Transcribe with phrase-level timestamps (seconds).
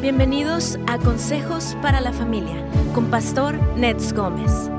[0.00, 4.70] Bienvenidos a Consejos para la Familia con Pastor Nets Gómez.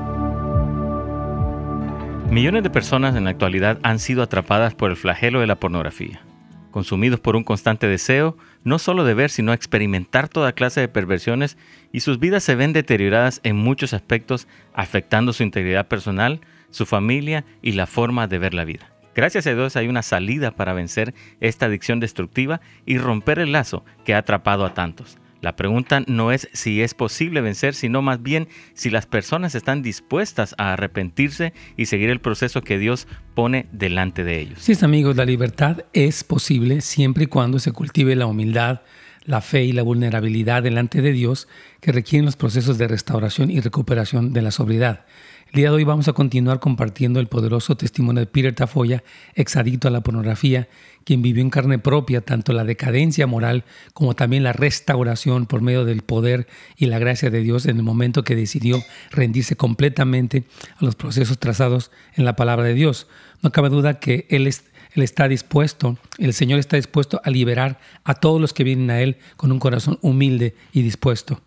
[2.30, 6.22] Millones de personas en la actualidad han sido atrapadas por el flagelo de la pornografía,
[6.70, 11.58] consumidos por un constante deseo no solo de ver, sino experimentar toda clase de perversiones
[11.92, 16.40] y sus vidas se ven deterioradas en muchos aspectos, afectando su integridad personal,
[16.70, 18.89] su familia y la forma de ver la vida.
[19.14, 23.84] Gracias a Dios hay una salida para vencer esta adicción destructiva y romper el lazo
[24.04, 25.18] que ha atrapado a tantos.
[25.40, 29.82] La pregunta no es si es posible vencer, sino más bien si las personas están
[29.82, 34.58] dispuestas a arrepentirse y seguir el proceso que Dios pone delante de ellos.
[34.60, 38.82] Sí, amigos, la libertad es posible siempre y cuando se cultive la humildad,
[39.24, 41.48] la fe y la vulnerabilidad delante de Dios
[41.80, 45.06] que requieren los procesos de restauración y recuperación de la sobriedad.
[45.52, 49.02] El día de hoy vamos a continuar compartiendo el poderoso testimonio de Peter Tafoya,
[49.34, 50.68] exadicto a la pornografía,
[51.02, 55.84] quien vivió en carne propia tanto la decadencia moral como también la restauración por medio
[55.84, 60.44] del poder y la gracia de Dios en el momento que decidió rendirse completamente
[60.76, 63.08] a los procesos trazados en la palabra de Dios.
[63.42, 68.14] No cabe duda que Él, él está dispuesto, el Señor está dispuesto a liberar a
[68.14, 71.42] todos los que vienen a Él con un corazón humilde y dispuesto.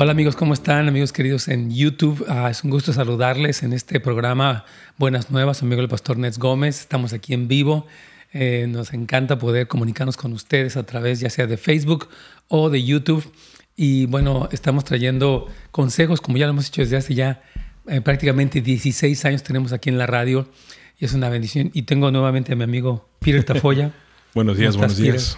[0.00, 0.86] Hola amigos, ¿cómo están?
[0.86, 4.64] Amigos queridos en YouTube, ah, es un gusto saludarles en este programa
[4.96, 6.78] Buenas Nuevas, amigo el pastor Nets Gómez.
[6.78, 7.84] Estamos aquí en vivo.
[8.32, 12.10] Eh, nos encanta poder comunicarnos con ustedes a través ya sea de Facebook
[12.46, 13.24] o de YouTube.
[13.74, 17.40] Y bueno, estamos trayendo consejos, como ya lo hemos hecho desde hace ya
[17.88, 20.48] eh, prácticamente 16 años tenemos aquí en la radio.
[21.00, 21.72] Y es una bendición.
[21.74, 23.90] Y tengo nuevamente a mi amigo Peter Tafoya.
[24.32, 25.36] buenos días, buenos días.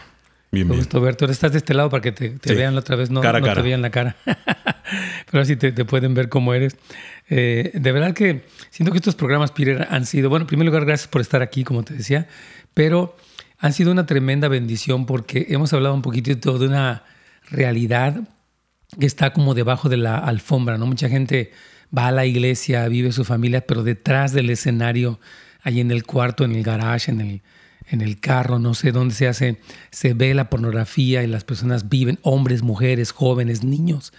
[0.53, 1.25] Bien, Me gusto verte.
[1.25, 3.63] Ahora estás de este lado para que te, vean la otra vez, no, no te
[3.63, 4.17] vean la cara.
[5.31, 6.77] Pero así te, pueden ver cómo eres.
[7.29, 10.85] Eh, de verdad que siento que estos programas, Peter, han sido, bueno, en primer lugar,
[10.85, 12.27] gracias por estar aquí, como te decía,
[12.75, 13.17] pero
[13.61, 17.05] han sido una tremenda bendición porque hemos hablado un poquitito de una
[17.51, 18.21] realidad
[18.99, 20.87] que está como debajo de la alfombra, ¿no?
[20.87, 21.53] Mucha gente
[21.97, 25.21] va a la iglesia, vive su familia, pero detrás del escenario,
[25.63, 27.43] ahí en el cuarto, en el garage, en el
[27.91, 31.89] en el carro, no sé dónde se hace, se ve la pornografía y las personas
[31.89, 34.13] viven, hombres, mujeres, jóvenes, niños.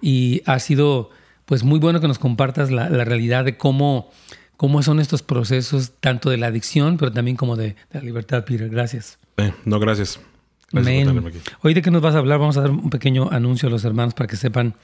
[0.00, 1.10] Y ha sido
[1.44, 4.10] pues muy bueno que nos compartas la, realidad de cómo,
[4.56, 8.68] cómo son estos procesos, tanto de la adicción, pero también como de, la libertad, Peter.
[8.68, 9.18] Gracias.
[9.64, 10.20] no, gracias.
[10.70, 11.08] gracias
[11.62, 13.84] Hoy de qué nos vas a hablar, vamos a dar un pequeño anuncio a los
[13.84, 14.74] hermanos para que sepan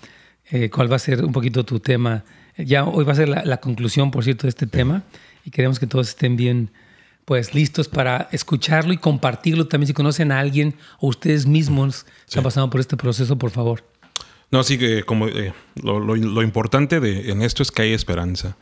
[0.50, 2.24] eh, cuál va a ser un poquito tu tema.
[2.56, 5.04] Ya hoy va a ser la, conclusión, por cierto, de este tema
[5.44, 6.70] y queremos que todos estén bien
[7.24, 12.38] pues listos para escucharlo y compartirlo también si conocen a alguien o ustedes mismos que
[12.38, 13.84] han pasado por este proceso, por favor.
[14.50, 18.56] No, así que como eh, lo, importante de, en esto es que hay esperanza.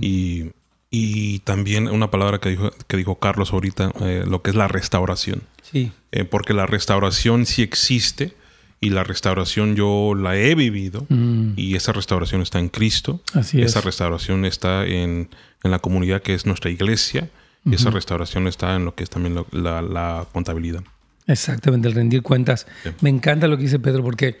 [0.00, 0.52] Y,
[0.90, 4.66] y, también una palabra que dijo, que dijo Carlos ahorita, eh, lo que es la
[4.66, 5.42] restauración.
[5.60, 5.92] Sí.
[6.12, 8.32] Eh, porque la restauración sí existe
[8.80, 11.52] y la restauración yo la he vivido mm.
[11.56, 13.20] y esa restauración está en Cristo.
[13.34, 15.28] Así esa restauración está en,
[15.62, 17.28] en la comunidad que es nuestra iglesia
[17.66, 20.82] y esa restauración está en lo que es también la, contabilidad.
[21.26, 22.66] Exactamente, el rendir cuentas.
[23.00, 24.38] Me encanta lo que dice Pedro porque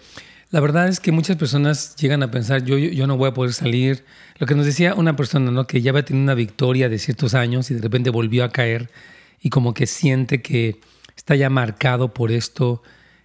[0.50, 3.52] la verdad es que muchas personas llegan a pensar, yo, yo, no voy a poder
[3.52, 4.04] salir.
[4.38, 5.66] Lo que nos decía una persona, ¿no?
[5.66, 8.90] Que ya había tenido una victoria de ciertos años y de repente volvió a caer
[9.42, 10.80] y como que siente que
[11.16, 12.82] está ya marcado por esto.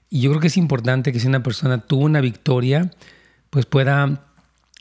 [0.10, 2.90] Y yo creo que es importante que si una persona tuvo una victoria,
[3.52, 4.26] pues pueda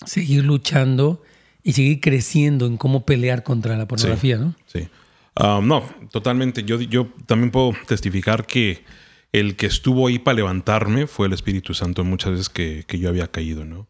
[0.06, 1.22] seguir luchando
[1.62, 4.54] y seguir creciendo en cómo pelear contra la pornografía, ¿no?
[4.66, 4.88] Sí.
[5.36, 6.64] Um, no, totalmente.
[6.64, 8.84] Yo, yo también puedo testificar que
[9.32, 13.28] el que estuvo ahí para levantarme fue el Espíritu Santo muchas veces que, yo había
[13.28, 13.86] caído, ¿no?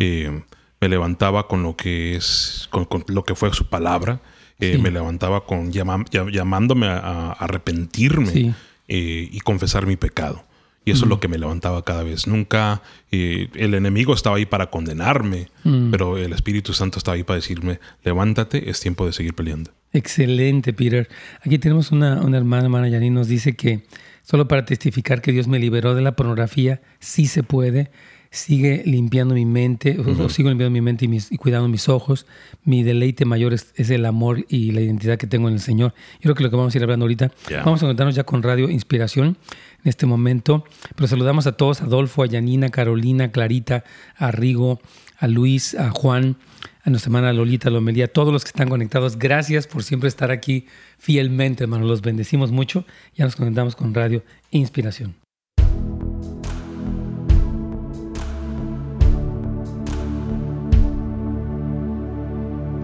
[0.00, 0.42] Eh,
[0.80, 4.20] me levantaba con lo que es, con, lo que fue su palabra.
[4.60, 8.54] Eh, me levantaba con llamándome a, arrepentirme
[8.86, 10.44] eh, y confesar mi pecado.
[10.84, 12.26] Y eso es lo que me levantaba cada vez.
[12.26, 15.48] Nunca el enemigo estaba ahí para condenarme,
[15.90, 19.70] pero el Espíritu Santo estaba ahí para decirme, levántate, es tiempo de seguir peleando.
[19.92, 21.08] Excelente, Peter.
[21.44, 23.82] Aquí tenemos una, una hermana, hermana Yanni, nos dice que
[24.22, 27.90] solo para testificar que Dios me liberó de la pornografía, sí se puede.
[28.30, 32.26] Sigue limpiando mi mente, o sigo limpiando mi mente y, cuidando mis ojos.
[32.64, 35.92] Mi deleite mayor es, el amor y la identidad que tengo en el Señor.
[36.14, 37.30] Yo creo que lo que vamos a ir hablando ahorita,
[37.62, 39.36] vamos a conectarnos ya con Radio Inspiración
[39.84, 40.64] en este momento.
[40.94, 43.84] Pero saludamos a todos, a Adolfo, a Yanina, Carolina, Clarita,
[44.16, 44.80] a Rigo,
[45.18, 46.38] a Luis, a Juan,
[46.82, 49.18] a nuestra hermana Lolita Lomelía, a todos los que están conectados.
[49.18, 50.66] Gracias por siempre estar aquí
[50.98, 51.86] fielmente, hermano.
[51.86, 52.84] Los bendecimos mucho.
[53.14, 55.14] Ya nos conectamos con Radio Inspiración.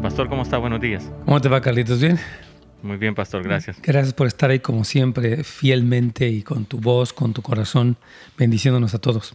[0.02, 0.58] Pastor, ¿cómo está?
[0.58, 1.10] Buenos días.
[1.25, 2.00] ¿Cómo te va, Carlitos?
[2.00, 2.19] ¿Bien?
[2.82, 3.80] Muy bien, Pastor, gracias.
[3.82, 7.96] Gracias por estar ahí como siempre, fielmente y con tu voz, con tu corazón,
[8.36, 9.34] bendiciéndonos a todos.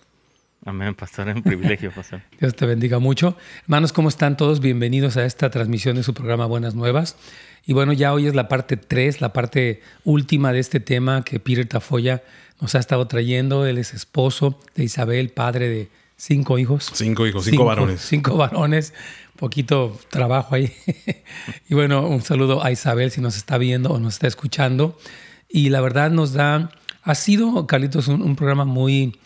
[0.65, 2.21] Amén, Pastor, es un privilegio, Pastor.
[2.39, 3.35] Dios te bendiga mucho.
[3.63, 4.61] Hermanos, ¿cómo están todos?
[4.61, 7.17] Bienvenidos a esta transmisión de su programa Buenas Nuevas.
[7.65, 11.39] Y bueno, ya hoy es la parte 3, la parte última de este tema que
[11.39, 12.23] Peter Tafoya
[12.61, 13.65] nos ha estado trayendo.
[13.65, 16.89] Él es esposo de Isabel, padre de cinco hijos.
[16.93, 18.01] Cinco hijos, cinco, varones.
[18.01, 18.93] Cinco varones,
[19.35, 20.71] poquito trabajo ahí.
[21.69, 24.97] y bueno, un saludo a Isabel si nos está viendo o nos está escuchando.
[25.49, 26.71] Y la verdad nos da,
[27.03, 29.19] ha sido, Carlitos, un, programa muy,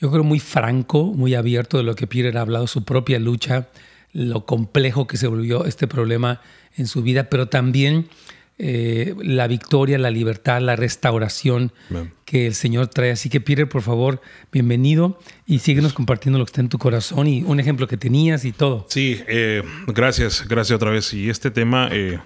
[0.00, 3.68] yo creo, muy franco, muy abierto de lo que Peter ha hablado, su propia lucha,
[4.12, 6.40] lo complejo que se volvió este problema
[6.76, 8.08] en su vida, pero también
[8.62, 11.72] eh, la victoria, la libertad, la restauración
[12.26, 13.10] que el Señor trae.
[13.10, 14.20] Así que Peter, por favor,
[14.52, 18.44] bienvenido y síguenos compartiendo lo que está en tu corazón y un ejemplo que tenías
[18.44, 18.86] y todo.
[18.90, 21.14] Sí, eh, gracias, gracias otra vez.
[21.14, 22.18] Y este tema, eh,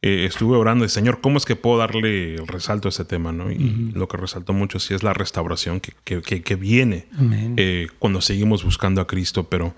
[0.00, 3.32] estuve orando y Señor, ¿cómo es que puedo darle el resalto a este tema?
[3.32, 3.50] ¿no?
[3.50, 5.92] Y lo que resaltó mucho sí es la restauración que,
[6.22, 7.08] que, viene
[7.98, 9.74] cuando seguimos buscando a Cristo, pero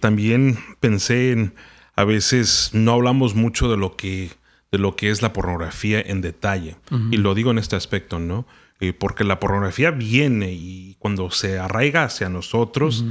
[0.00, 1.54] también pensé en,
[1.96, 4.30] a veces no hablamos mucho de lo que
[4.70, 6.76] de lo que es la pornografía en detalle.
[7.10, 8.46] Y lo digo en este aspecto, ¿no?
[8.80, 13.04] Eh, porque la pornografía viene y cuando se arraiga hacia nosotros,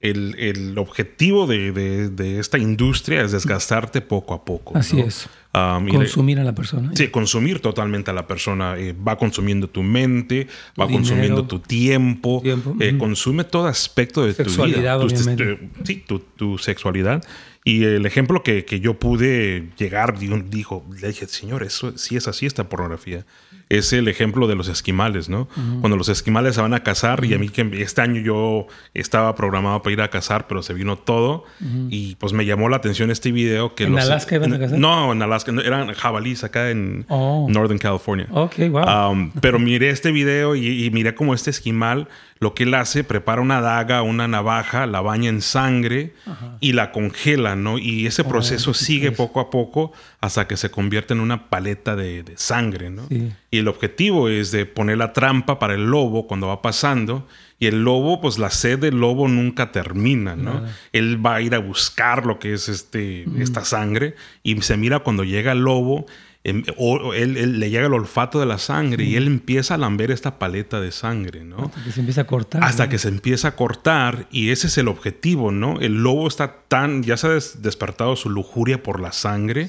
[0.00, 4.78] el, objetivo de, esta industria es desgastarte poco a poco.
[4.78, 5.28] Así es.
[5.52, 6.92] Consumir a la persona.
[6.94, 8.78] Sí, consumir totalmente a la persona.
[8.78, 10.46] Eh, va consumiendo tu mente,
[10.78, 12.42] va consumiendo tu tiempo,
[12.78, 14.96] eh, consume todo aspecto de tu vida.
[14.98, 15.70] Obviamente.
[15.84, 17.22] sí, tu, tu sexualidad.
[17.62, 22.26] Y el ejemplo que, que yo pude llegar, dijo, le dije, señor, eso sí es
[22.26, 23.26] así esta pornografía.
[23.68, 25.46] Es el ejemplo de los esquimales, ¿no?
[25.80, 29.34] Cuando los esquimales se van a casar, y a mí que este año yo estaba
[29.36, 31.44] programado para ir a cazar, pero se vino todo,
[31.90, 33.84] y pues me llamó la atención este video que...
[33.84, 34.78] ¿En Alaska iban a cazar?
[34.78, 37.46] No, en Alaska, eran jabalíes acá en oh.
[37.48, 38.26] Northern California.
[38.30, 39.12] Ok, wow.
[39.12, 42.08] Um, pero miré este video y, y miré como este esquimal
[42.40, 46.14] lo que él hace, prepara una daga, una navaja, la baña en sangre
[46.58, 47.78] y la congela, ¿no?
[47.78, 49.92] Y ese proceso sigue poco a poco
[50.22, 53.06] hasta que se convierte en una paleta de, sangre, ¿no?
[53.50, 57.28] Y el objetivo es de poner la trampa para el lobo cuando va pasando.
[57.58, 60.64] Y el lobo, pues la sed del lobo nunca termina, ¿no?
[60.92, 65.00] Él va a ir a buscar lo que es este, esta sangre y se mira
[65.00, 66.06] cuando llega el lobo
[66.42, 70.10] Em, o, él, le llega el olfato de la sangre y él empieza a lamber
[70.10, 71.66] esta paleta de sangre, ¿no?
[71.66, 72.64] Hasta que se empieza a cortar.
[72.64, 75.78] Hasta que se empieza a cortar y ese es el objetivo, ¿no?
[75.80, 79.68] El lobo está tan, ya se ha despertado su lujuria por la sangre,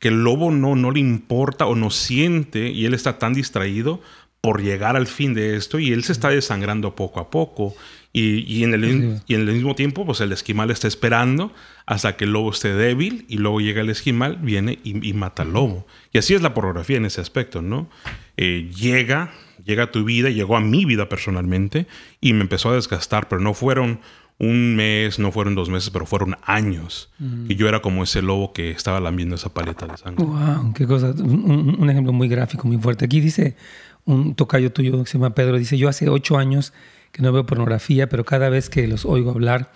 [0.00, 4.00] que el lobo no, no le importa o no siente y él está tan distraído
[4.40, 7.76] por llegar al fin de esto y él se está desangrando poco a poco
[8.20, 11.52] y, en el, y, en el, mismo tiempo, pues el esquimal está esperando
[11.86, 15.52] hasta que el lobo esté débil y luego llega el esquimal, viene y, mata al
[15.52, 15.86] lobo.
[16.12, 17.88] Y así es la pornografía en ese aspecto, ¿no?
[18.36, 19.30] Eh, llega,
[19.64, 21.86] llega a tu vida, llegó a mi vida personalmente
[22.20, 24.00] y me empezó a desgastar, pero no fueron
[24.38, 27.10] un mes, no fueron dos meses, pero fueron años.
[27.48, 30.24] Y yo era como ese lobo que estaba lambiendo esa paleta de sangre.
[30.24, 30.72] ¡Wow!
[30.74, 31.10] ¡Qué cosa!
[31.10, 33.04] Un, un ejemplo muy gráfico, muy fuerte.
[33.04, 33.56] Aquí dice
[34.04, 36.72] un tocayo tuyo que se llama Pedro, dice, yo hace ocho años
[37.12, 39.70] que no veo pornografía, pero cada vez que los oigo hablar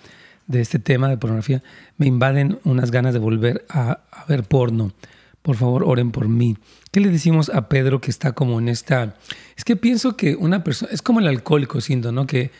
[0.47, 1.63] de este tema de pornografía,
[1.97, 4.91] me invaden unas ganas de volver a, ver porno.
[5.41, 6.57] Por favor, oren por mí.
[6.91, 9.15] ¿Qué le decimos a Pedro que está como en esta...
[9.57, 10.91] Es que pienso que una persona...
[10.91, 12.27] Es como el alcohólico, siento, ¿no?
[12.27, 12.51] Que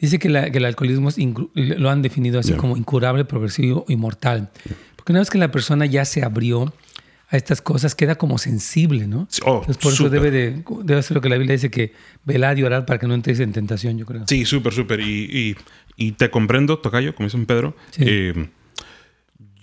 [0.00, 1.10] dice que, el alcoholismo
[1.54, 4.50] lo han definido así como incurable, progresivo y mortal.
[4.96, 6.72] Porque una vez que la persona ya se abrió
[7.32, 9.26] a estas cosas, queda como sensible, ¿no?
[9.46, 12.62] Oh, por eso debe, de, debe ser lo que la Biblia dice, que velad y
[12.62, 14.24] orad para que no entres en tentación, yo creo.
[14.28, 15.00] Sí, súper, súper.
[15.00, 15.56] Y,
[16.18, 17.74] te comprendo, Tocayo, como dice Pedro.
[17.96, 18.50] Eh,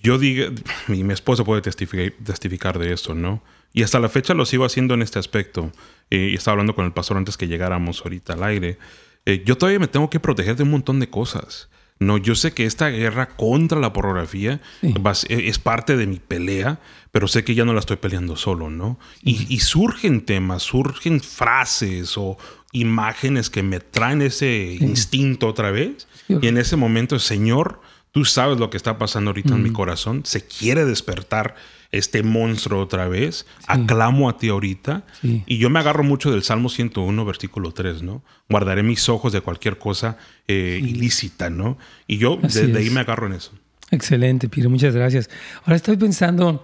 [0.01, 0.47] yo digo,
[0.87, 3.43] y mi esposa puede testificar, testificar, de esto, ¿no?
[3.71, 5.71] Y hasta la fecha lo sigo haciendo en este aspecto.
[6.09, 8.79] Eh, y estaba hablando con el pastor antes que llegáramos ahorita al aire.
[9.27, 11.69] Eh, yo todavía me tengo que proteger de un montón de cosas.
[11.99, 16.79] No, yo sé que esta guerra contra la pornografía es parte de mi pelea,
[17.11, 18.97] pero sé que ya no la estoy peleando solo, ¿no?
[19.21, 22.37] Y, surgen temas, surgen frases o
[22.71, 26.07] imágenes que me traen ese instinto otra vez.
[26.29, 27.81] Y en ese momento, Señor,
[28.13, 31.55] tú sabes lo que está pasando ahorita en mi corazón, se quiere despertar
[31.91, 35.03] este monstruo otra vez, aclamo a ti ahorita.
[35.23, 38.21] Y yo me agarro mucho del Salmo 101, versículo 3, ¿no?
[38.47, 40.17] Guardaré mis ojos de cualquier cosa
[40.47, 41.77] eh, ilícita, ¿no?
[42.07, 43.51] Y yo desde ahí me agarro en eso.
[43.91, 45.29] Excelente, Piro, muchas gracias.
[45.63, 46.63] Ahora estoy pensando,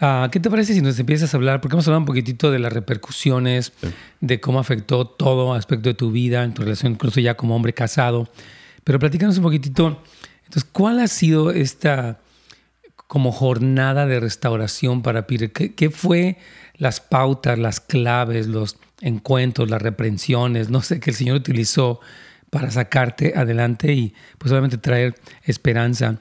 [0.00, 1.60] ah, ¿qué te parece si nos empiezas a hablar?
[1.60, 3.74] Porque hemos hablado un poquitito de las repercusiones,
[4.20, 7.74] de cómo afectó todo aspecto de tu vida, en tu relación incluso ya como hombre
[7.74, 8.30] casado.
[8.82, 10.02] Pero platícanos un poquitito,
[10.44, 12.20] entonces, ¿cuál ha sido esta
[13.06, 15.52] como jornada de restauración para Peter?
[15.52, 16.38] ¿Qué, ¿Qué, fue
[16.76, 22.00] las pautas, las claves, los encuentros, las reprensiones, no sé, que el Señor utilizó
[22.50, 26.20] para sacarte adelante y pues obviamente traer esperanza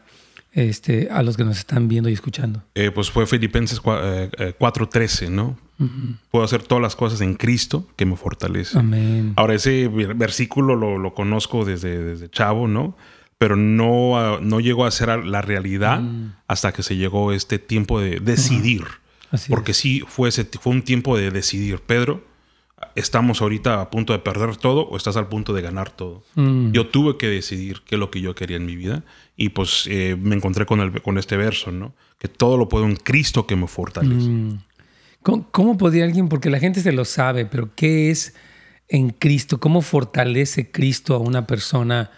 [0.52, 2.63] este, a los que nos están viendo y escuchando?
[2.75, 5.58] Eh, pues fue Filipenses 4:13, eh, ¿no?
[6.32, 8.80] Puedo hacer todas las cosas en Cristo que me fortalece.
[8.80, 9.34] Amén.
[9.36, 12.96] Ahora, ese versículo lo, lo conozco desde, desde, chavo, ¿no?
[13.44, 16.34] Pero no, ah, no llegó a ser la realidad mm.
[16.48, 18.86] hasta que se llegó este tiempo de decidir.
[19.50, 21.80] Porque sí, fue, ese, fue un tiempo de decidir.
[21.80, 22.24] Pedro,
[22.96, 26.24] estamos ahorita a punto de perder todo o estás al punto de ganar todo.
[26.36, 26.72] Mm.
[26.72, 29.04] Yo tuve que decidir qué es lo que yo quería en mi vida
[29.36, 31.94] y pues eh, me encontré con, el, con este verso, ¿no?
[32.20, 34.30] Que todo lo puedo en Cristo que me fortalece.
[34.30, 34.60] Mm.
[35.52, 38.36] ¿Cómo, podría alguien, porque la gente se lo sabe, pero qué es
[38.88, 39.60] en Cristo?
[39.60, 42.10] ¿Cómo fortalece Cristo a una persona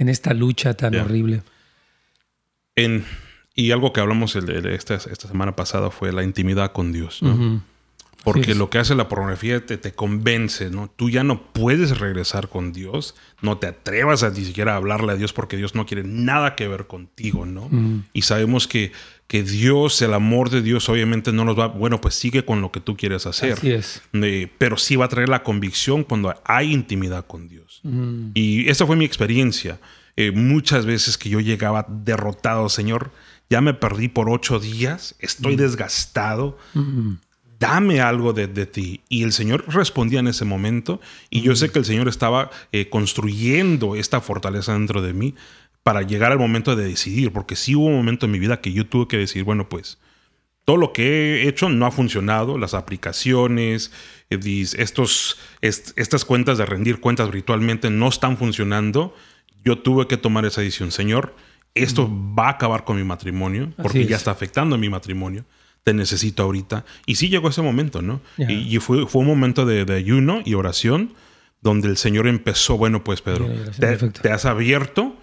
[0.00, 1.42] en esta lucha tan horrible?
[2.74, 3.04] En,
[3.54, 7.62] y algo que hablamos esta, esta, semana pasada fue la intimidad con Dios, ¿no?
[8.24, 10.90] Porque lo que hace la pornografía te, te, convence, ¿no?
[10.94, 15.12] Tú ya no puedes regresar con Dios, no te atrevas a ni siquiera a hablarle
[15.12, 17.68] a Dios porque Dios no quiere nada que ver contigo, ¿no?
[18.12, 18.92] Y sabemos que,
[19.30, 22.72] que Dios, el amor de Dios, obviamente no nos va, bueno, pues sigue con lo
[22.72, 23.52] que tú quieres hacer.
[23.52, 24.02] Así es.
[24.12, 27.78] Eh, pero sí va a traer la convicción cuando hay intimidad con Dios.
[27.84, 28.32] Mm.
[28.34, 29.78] Y esa fue mi experiencia.
[30.16, 33.12] Eh, muchas veces que yo llegaba derrotado, Señor,
[33.48, 35.58] ya me perdí por ocho días, estoy mm.
[35.58, 36.58] desgastado
[37.60, 39.02] dame algo de, ti.
[39.08, 41.00] Y el Señor respondía en ese momento.
[41.28, 45.34] Y yo sé que el Señor estaba eh, construyendo esta fortaleza dentro de mí
[45.82, 47.32] para llegar al momento de decidir.
[47.32, 49.98] Porque sí hubo un momento en mi vida que yo tuve que decir, bueno, pues
[50.64, 52.58] todo lo que he hecho no ha funcionado.
[52.58, 53.92] Las aplicaciones,
[54.30, 54.38] eh,
[54.76, 59.14] estos, estas cuentas de rendir cuentas virtualmente no están funcionando.
[59.64, 60.90] Yo tuve que tomar esa decisión.
[60.90, 61.34] Señor,
[61.74, 65.44] esto va a acabar con mi matrimonio porque ya está afectando a mi matrimonio
[65.82, 66.84] te necesito ahorita.
[67.06, 68.20] Y sí llegó ese momento, ¿no?
[68.36, 71.14] Y, fue, fue un momento de, ayuno y oración
[71.62, 73.48] donde el Señor empezó, bueno, pues Pedro,
[74.22, 75.14] te, has abierto,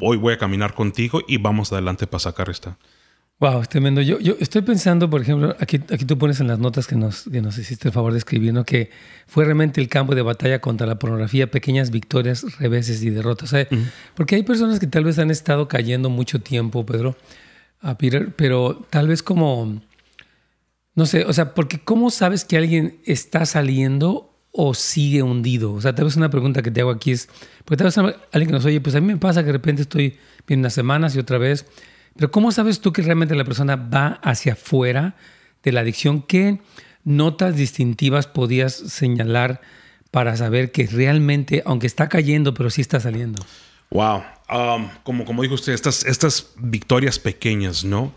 [0.00, 2.78] hoy voy a caminar contigo y vamos adelante para sacar esta.
[3.40, 4.00] Wow, es tremendo.
[4.00, 7.24] Yo, yo estoy pensando, por ejemplo, aquí, aquí tú pones en las notas que nos,
[7.24, 8.64] que nos hiciste el favor de escribir, ¿no?
[8.64, 8.90] que
[9.26, 13.52] fue realmente el campo de batalla contra la pornografía, pequeñas victorias, reveses y derrotas.
[14.14, 17.16] Porque hay personas que tal vez han estado cayendo mucho tiempo, Pedro,
[17.80, 19.80] a Peter, pero tal vez como
[20.94, 25.72] no sé, o sea, porque ¿cómo sabes que alguien está saliendo o sigue hundido?
[25.72, 27.28] O sea, tal vez una pregunta que te hago aquí es,
[27.64, 29.82] porque tal vez alguien que nos oye, pues a mí me pasa que de repente
[29.82, 31.66] estoy bien unas semanas y otra vez,
[32.16, 35.16] pero ¿cómo sabes tú que realmente la persona va hacia afuera
[35.64, 36.22] de la adicción?
[36.22, 36.60] ¿Qué
[37.02, 39.60] notas distintivas podías señalar
[40.12, 43.44] para saber que realmente, aunque está cayendo, pero sí está saliendo?
[43.90, 44.22] Wow.
[44.48, 48.14] Um, como, como dijo usted, estas, estas victorias pequeñas, ¿no?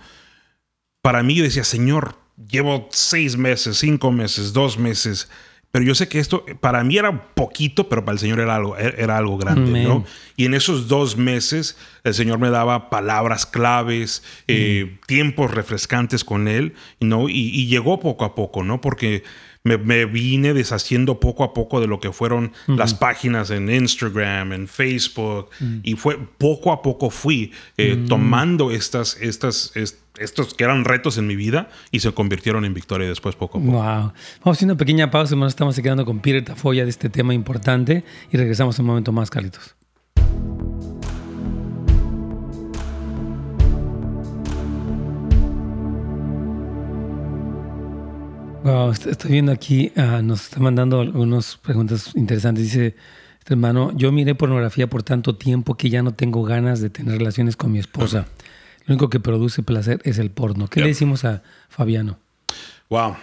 [1.02, 2.16] Para mí yo decía, Señor,
[2.48, 5.30] llevo seis meses, cinco meses, dos meses.
[5.72, 8.78] Pero yo sé que esto para mí era poquito, pero para el Señor era algo,
[8.78, 10.06] era algo grande, ¿no?
[10.36, 16.48] Y en esos dos meses el Señor me daba palabras claves, eh, tiempos refrescantes con
[16.48, 17.28] Él, ¿no?
[17.28, 18.80] Y, llegó poco a poco, ¿no?
[18.80, 19.24] Porque
[19.68, 24.68] me, vine deshaciendo poco a poco de lo que fueron las páginas en Instagram, en
[24.68, 25.50] Facebook,
[25.84, 29.74] y fue poco a poco fui eh, tomando estas, estas,
[30.18, 33.62] estos que eran retos en mi vida y se convirtieron en victoria después poco a
[33.62, 33.72] poco.
[33.74, 33.84] Wow.
[33.84, 34.14] Vamos
[34.46, 35.50] a hacer una pequeña pausa, hermano.
[35.50, 39.30] Estamos quedando con Peter Tafoya de este tema importante y regresamos en un momento más,
[39.30, 39.76] Carlitos.
[48.68, 52.66] Wow, estoy viendo aquí, uh, nos está mandando algunas preguntas interesantes.
[52.66, 52.98] Dice
[53.40, 57.18] este hermano, yo miré pornografía por tanto tiempo que ya no tengo ganas de tener
[57.18, 58.28] relaciones con mi esposa.
[58.86, 60.68] Lo único que produce placer es el porno.
[60.68, 62.20] ¿Qué le decimos a Fabiano?
[62.90, 63.16] Wow,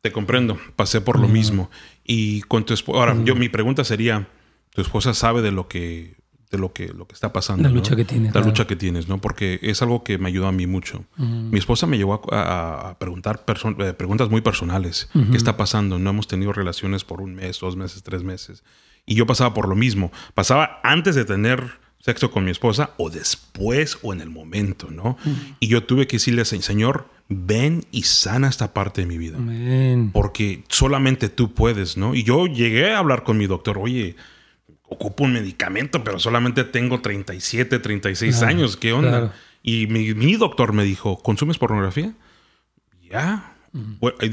[0.00, 0.58] te comprendo.
[0.74, 1.70] Pasé por lo mismo.
[2.02, 2.98] Y con tu esposa.
[2.98, 4.26] Ahora, yo mi pregunta sería:
[4.70, 6.16] ¿tu esposa sabe de lo que
[6.50, 7.62] de lo que, lo que está pasando.
[7.62, 8.34] La lucha que tienes.
[8.34, 9.20] La lucha que tienes, ¿no?
[9.20, 11.04] Porque es algo que me ayudó a mí mucho.
[11.16, 15.08] Mi esposa me llevó a, preguntar eh, preguntas muy personales.
[15.12, 15.98] ¿Qué está pasando?
[15.98, 18.64] No hemos tenido relaciones por un mes, dos meses, tres meses.
[19.06, 20.10] Y yo pasaba por lo mismo.
[20.34, 25.16] Pasaba antes de tener sexo con mi esposa o después o en el momento, ¿no?
[25.60, 29.38] Y yo tuve que decirle, Señor, ven y sana esta parte de mi vida.
[30.12, 32.14] Porque solamente tú puedes, ¿no?
[32.14, 34.16] Y yo llegué a hablar con mi doctor, oye,
[34.90, 38.76] ocupo un medicamento, pero solamente tengo 37, 36 años.
[38.76, 39.32] ¿Qué onda?
[39.62, 42.12] Y mi, doctor me dijo, ¿consumes pornografía?
[43.10, 43.54] Ya.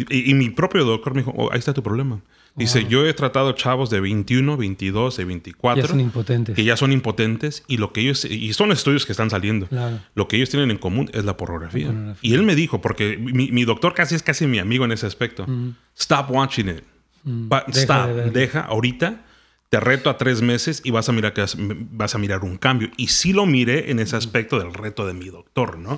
[0.09, 2.21] y, mi propio doctor me dijo, oh, ahí está tu problema.
[2.55, 5.83] Dice, yo he tratado chavos de 21, 22, de 24.
[5.83, 6.55] Ya son impotentes.
[6.55, 8.25] Que ya son impotentes y lo que ellos...
[8.25, 9.67] Y son estudios que están saliendo.
[10.15, 12.15] Lo que ellos tienen en común es la pornografía.
[12.23, 15.45] Y él me dijo, porque mi, doctor casi es casi mi amigo en ese aspecto.
[15.45, 15.75] Mm.
[15.95, 16.83] Stop watching it.
[17.23, 17.51] Mm.
[17.73, 18.09] Stop.
[18.33, 19.26] deja ahorita
[19.69, 21.45] te reto a tres meses y vas a mirar que
[21.91, 22.89] vas a mirar un cambio.
[22.97, 25.97] Y sí lo miré en ese aspecto del reto de mi doctor, ¿no?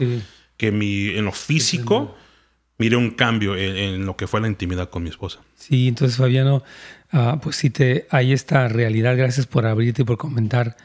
[0.58, 2.16] Que mi, en lo físico
[2.78, 5.40] miré un cambio en, lo que fue la intimidad con mi esposa.
[5.56, 6.64] Sí, entonces Fabiano,
[7.12, 9.16] ah, pues sí, te, hay esta realidad.
[9.16, 10.76] Gracias por abrirte y por comentar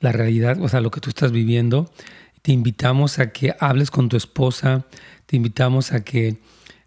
[0.00, 1.90] la realidad, o sea, lo que tú estás viviendo.
[2.42, 4.84] Te invitamos a que hables con tu esposa,
[5.24, 6.36] te invitamos a que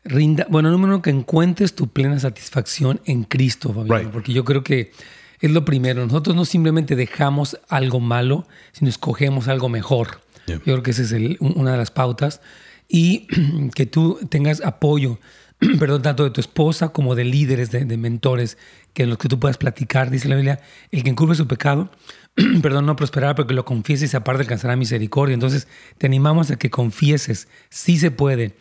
[0.03, 4.63] rinda, bueno, número uno, que encuentres tu plena satisfacción en Cristo, Fabiano, porque yo creo
[4.63, 4.91] que
[5.39, 6.05] es lo primero.
[6.05, 10.21] Nosotros no simplemente dejamos algo malo, sino escogemos algo mejor.
[10.47, 12.41] Yo creo que esa es una de las pautas.
[12.87, 13.27] Y
[13.75, 15.19] que tú tengas apoyo,
[15.79, 18.57] perdón, tanto de tu esposa como de líderes, de, mentores,
[18.93, 20.09] que en los que tú puedas platicar.
[20.09, 21.91] Dice la Biblia, el que encubre su pecado,
[22.61, 25.33] perdón, no prosperará porque lo confieses y aparte alcanzará misericordia.
[25.33, 25.67] Entonces,
[25.97, 27.47] te animamos a que confieses.
[27.69, 28.55] Sí se puede.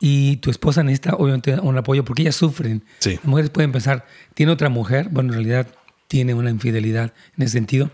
[0.00, 2.82] Y tu esposa necesita, obviamente, un apoyo porque ellas sufren.
[3.04, 5.08] Las mujeres pueden pensar, tiene otra mujer.
[5.10, 5.68] Bueno, en realidad
[6.08, 7.90] tiene una infidelidad en ese sentido.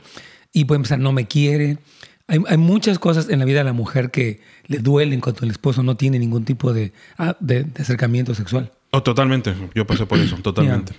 [0.52, 1.78] Y puede pensar, no me quiere.
[2.26, 5.50] Hay, hay, muchas cosas en la vida de la mujer que le duelen cuando el
[5.50, 8.72] esposo no tiene ningún tipo de, ah, de, acercamiento sexual.
[8.92, 9.54] Oh, totalmente.
[9.74, 10.94] Yo pasé por eso, totalmente.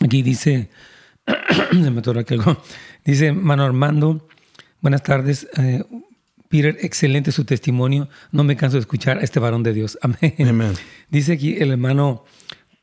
[0.00, 0.70] Aquí dice,
[1.70, 2.62] se me algo.
[3.04, 4.26] Dice Mano Armando,
[4.80, 5.46] buenas tardes.
[5.58, 5.84] Eh,
[6.48, 8.08] Peter, excelente su testimonio.
[8.30, 9.98] No me canso de escuchar a este varón de Dios.
[10.02, 10.74] Amén.
[11.08, 12.24] Dice aquí el hermano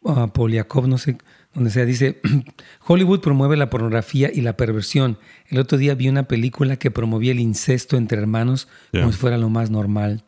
[0.02, 1.18] uh, Poliakov, no sé
[1.54, 2.22] donde se dice,
[2.86, 5.18] Hollywood promueve la pornografía y la perversión.
[5.48, 9.38] El otro día vi una película que promovía el incesto entre hermanos como si fuera
[9.38, 10.24] lo más normal.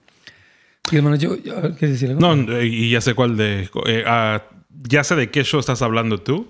[0.91, 2.35] Y hermano, yo, ¿quieres decir algo?
[2.35, 3.69] No, y ya sé cuál de...
[3.85, 4.43] Eh, ah,
[4.83, 6.49] ya sé de qué show estás hablando tú.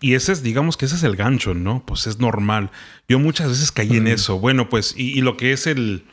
[0.00, 1.84] y ese es, digamos que ese es el gancho, ¿no?
[1.84, 2.70] Pues es normal.
[3.08, 4.38] Yo muchas veces caí en eso.
[4.38, 6.04] Bueno, pues, y, y, lo que es el.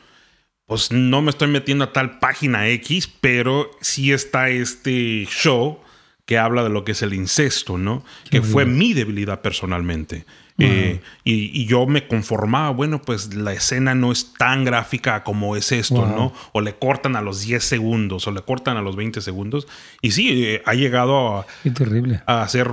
[0.66, 5.80] Pues no me estoy metiendo a tal página X, pero sí está este show
[6.28, 8.04] que habla de lo que es el incesto, ¿no?
[8.30, 10.26] que fue mi debilidad personalmente.
[10.58, 15.72] Eh, y, yo me conformaba, bueno, pues la escena no es tan gráfica como es
[15.72, 16.34] esto, ¿no?
[16.52, 19.68] O le cortan a los 10 segundos, o le cortan a los 20 segundos.
[20.02, 22.20] Y sí, eh, ha llegado a, terrible.
[22.26, 22.72] a hacer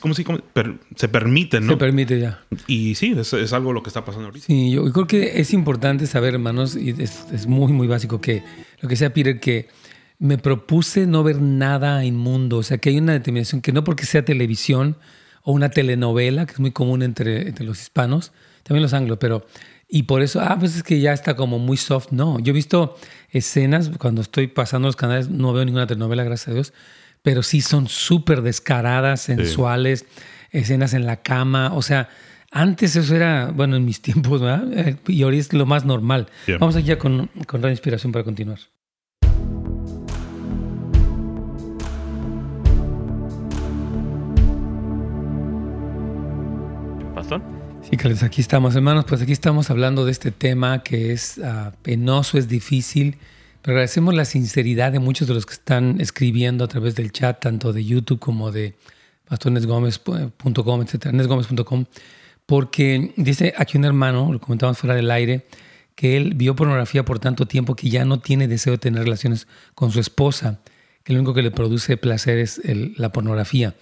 [0.00, 0.24] ¿cómo, se,
[0.96, 1.72] se permite, ¿no?
[1.72, 2.44] Se permite ya.
[2.66, 4.46] Y sí, es, es, algo lo que está pasando ahorita.
[4.46, 8.42] Sí, yo creo que es importante saber, hermanos, y es, es muy, muy básico que
[8.80, 9.68] lo que sea Peter, que
[10.24, 12.56] me propuse no ver nada inmundo.
[12.56, 14.96] O sea, que hay una determinación que no porque sea televisión
[15.42, 18.32] o una telenovela, que es muy común entre, entre los hispanos,
[18.62, 19.46] también los anglos, pero...
[19.86, 22.10] Y por eso, ah, pues es que ya está como muy soft.
[22.10, 22.96] No, yo he visto
[23.30, 26.72] escenas, cuando estoy pasando los canales, no veo ninguna telenovela, gracias a Dios,
[27.22, 30.06] pero sí son súper descaradas, sensuales,
[30.50, 31.74] escenas en la cama.
[31.74, 32.08] O sea,
[32.50, 34.72] antes eso era, bueno, en mis tiempos, ¿verdad?
[34.72, 36.28] Eh, y ahora es lo más normal.
[36.58, 38.58] Vamos allá con, con la inspiración para continuar.
[47.94, 49.04] Aquí estamos, hermanos.
[49.04, 53.18] Pues aquí estamos hablando de este tema que es uh, penoso, es difícil,
[53.62, 57.38] pero agradecemos la sinceridad de muchos de los que están escribiendo a través del chat,
[57.38, 58.74] tanto de YouTube como de
[59.28, 61.84] pastornesgomez.com, etcétera, nesgomez.com,
[62.46, 65.46] porque dice aquí un hermano, lo comentamos fuera del aire,
[65.94, 69.46] que él vio pornografía por tanto tiempo que ya no tiene deseo de tener relaciones
[69.76, 70.58] con su esposa,
[71.04, 72.60] que lo único que le produce placer es
[72.98, 73.76] la pornografía.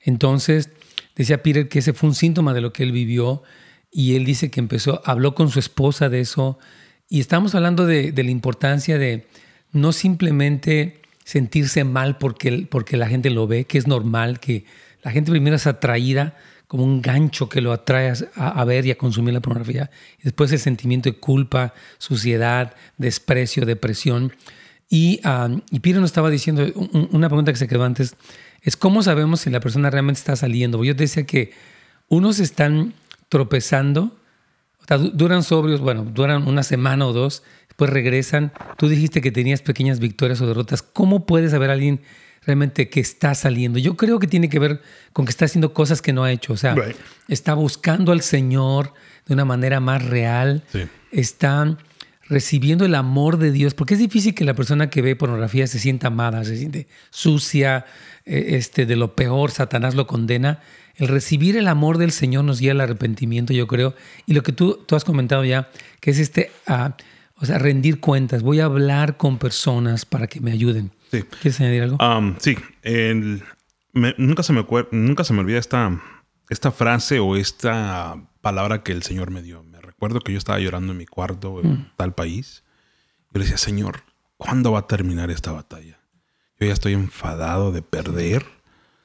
[0.00, 0.70] Entonces,
[1.18, 3.42] Decía Peter que ese fue un síntoma de lo que él vivió
[3.90, 6.60] y él dice que empezó, habló con su esposa de eso
[7.10, 9.26] y estamos hablando de, la importancia de
[9.72, 14.64] no simplemente sentirse mal porque, porque la gente lo ve, que es normal, que
[15.02, 16.36] la gente primero es atraída
[16.68, 19.90] como un gancho que lo atrae a, ver y a consumir la pornografía.
[20.20, 24.32] Y después el sentimiento de culpa, suciedad, desprecio, depresión.
[24.88, 26.64] Y, um, y Peter nos estaba diciendo
[27.10, 28.14] una pregunta que se quedó antes
[28.62, 30.82] es cómo sabemos si la persona realmente está saliendo.
[30.84, 31.52] Yo decía que
[32.08, 32.94] unos están
[33.28, 34.16] tropezando,
[35.12, 38.52] duran sobrios, bueno, duran una semana o dos, después regresan.
[38.76, 40.82] Tú dijiste que tenías pequeñas victorias o derrotas.
[40.82, 42.00] ¿Cómo puedes saber a alguien
[42.42, 43.78] realmente que está saliendo?
[43.78, 44.80] Yo creo que tiene que ver
[45.12, 46.54] con que está haciendo cosas que no ha hecho.
[46.54, 46.74] O sea,
[47.28, 48.94] está buscando al Señor
[49.26, 50.64] de una manera más real.
[51.12, 51.76] Está
[52.28, 55.78] recibiendo el amor de Dios, porque es difícil que la persona que ve pornografía se
[55.78, 57.86] sienta amada, se siente sucia,
[58.24, 60.60] eh, este, de lo peor, Satanás lo condena.
[60.94, 63.94] El recibir el amor del Señor nos guía al arrepentimiento, yo creo.
[64.26, 66.90] Y lo que tú, tú has comentado ya, que es este, uh,
[67.36, 68.42] o sea, rendir cuentas.
[68.42, 70.90] Voy a hablar con personas para que me ayuden.
[71.10, 71.22] Sí.
[71.22, 71.98] ¿Quieres añadir algo?
[72.04, 72.56] Um, sí.
[73.94, 76.02] nunca, se me, nunca se me olvida esta,
[76.50, 79.64] esta frase o esta palabra que el Señor me dio.
[79.98, 81.90] Recuerdo que yo estaba llorando en mi cuarto en mm.
[81.96, 82.62] tal país.
[83.32, 84.04] Yo le decía, Señor,
[84.36, 85.98] ¿cuándo va a terminar esta batalla?
[86.60, 88.46] Yo ya estoy enfadado de perder.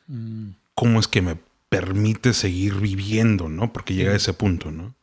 [0.05, 0.49] Mm.
[0.75, 3.73] ¿Cómo es que me permite seguir viviendo, no?
[3.73, 4.93] Porque llega a ese punto, ¿no?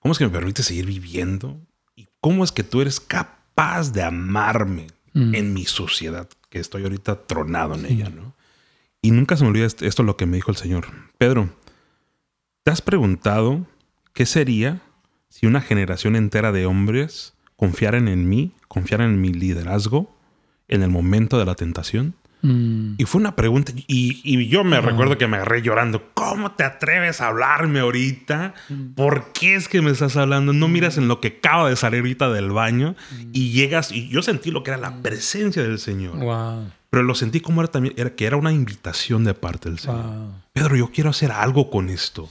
[0.00, 1.58] ¿Cómo es que me permite seguir viviendo?
[1.96, 5.34] ¿Y cómo es que tú eres capaz de amarme mm.
[5.34, 8.34] en mi sociedad, que estoy ahorita tronado en ella, ¿no?
[9.00, 10.88] Y nunca se me olvida esto lo que me dijo el Señor.
[11.16, 11.48] Pedro,
[12.64, 13.66] ¿te has preguntado
[14.12, 14.82] qué sería
[15.32, 20.14] si una generación entera de hombres confiaran en mí, confiaran en mi liderazgo
[20.68, 22.14] en el momento de la tentación?
[22.42, 22.96] Mm.
[22.98, 26.10] Y fue una pregunta, y, yo me recuerdo que me agarré llorando.
[26.12, 28.52] ¿Cómo te atreves a hablarme ahorita?
[28.68, 28.88] Mm.
[28.92, 30.52] ¿Por qué es que me estás hablando?
[30.52, 33.30] No miras en lo que acaba de salir ahorita del baño mm.
[33.32, 36.18] y llegas, y yo sentí lo que era la presencia del Señor.
[36.92, 40.04] Pero lo sentí como era también, era que era una invitación de parte del Señor.
[40.52, 42.28] Pedro, yo quiero hacer algo con esto.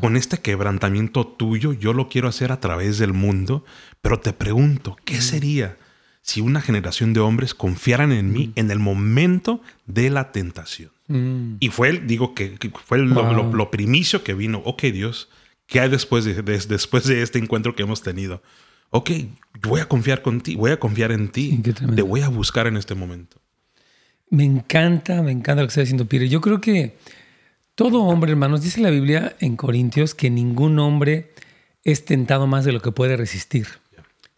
[0.00, 3.64] Con este quebrantamiento tuyo, yo lo quiero hacer a través del mundo.
[4.02, 5.76] Pero te pregunto, ¿qué sería?
[6.22, 8.52] si una generación de hombres confiaran en mí mm.
[8.56, 10.90] en el momento de la tentación.
[11.06, 11.56] Mm.
[11.60, 14.60] Y fue, digo, que, fue lo, primicio que vino.
[14.64, 15.28] Ok, Dios,
[15.66, 18.42] ¿qué hay después de, después de este encuentro que hemos tenido?
[18.88, 19.10] Ok,
[19.62, 21.60] voy a confiar con ti, voy a confiar en ti.
[21.94, 23.36] Te voy a buscar en este momento.
[24.30, 26.28] Me encanta, me encanta lo que está diciendo Pierre.
[26.28, 26.96] Yo creo que
[27.74, 31.32] todo hombre, hermanos, dice la Biblia en Corintios que ningún hombre
[31.82, 33.66] es tentado más de lo que puede resistir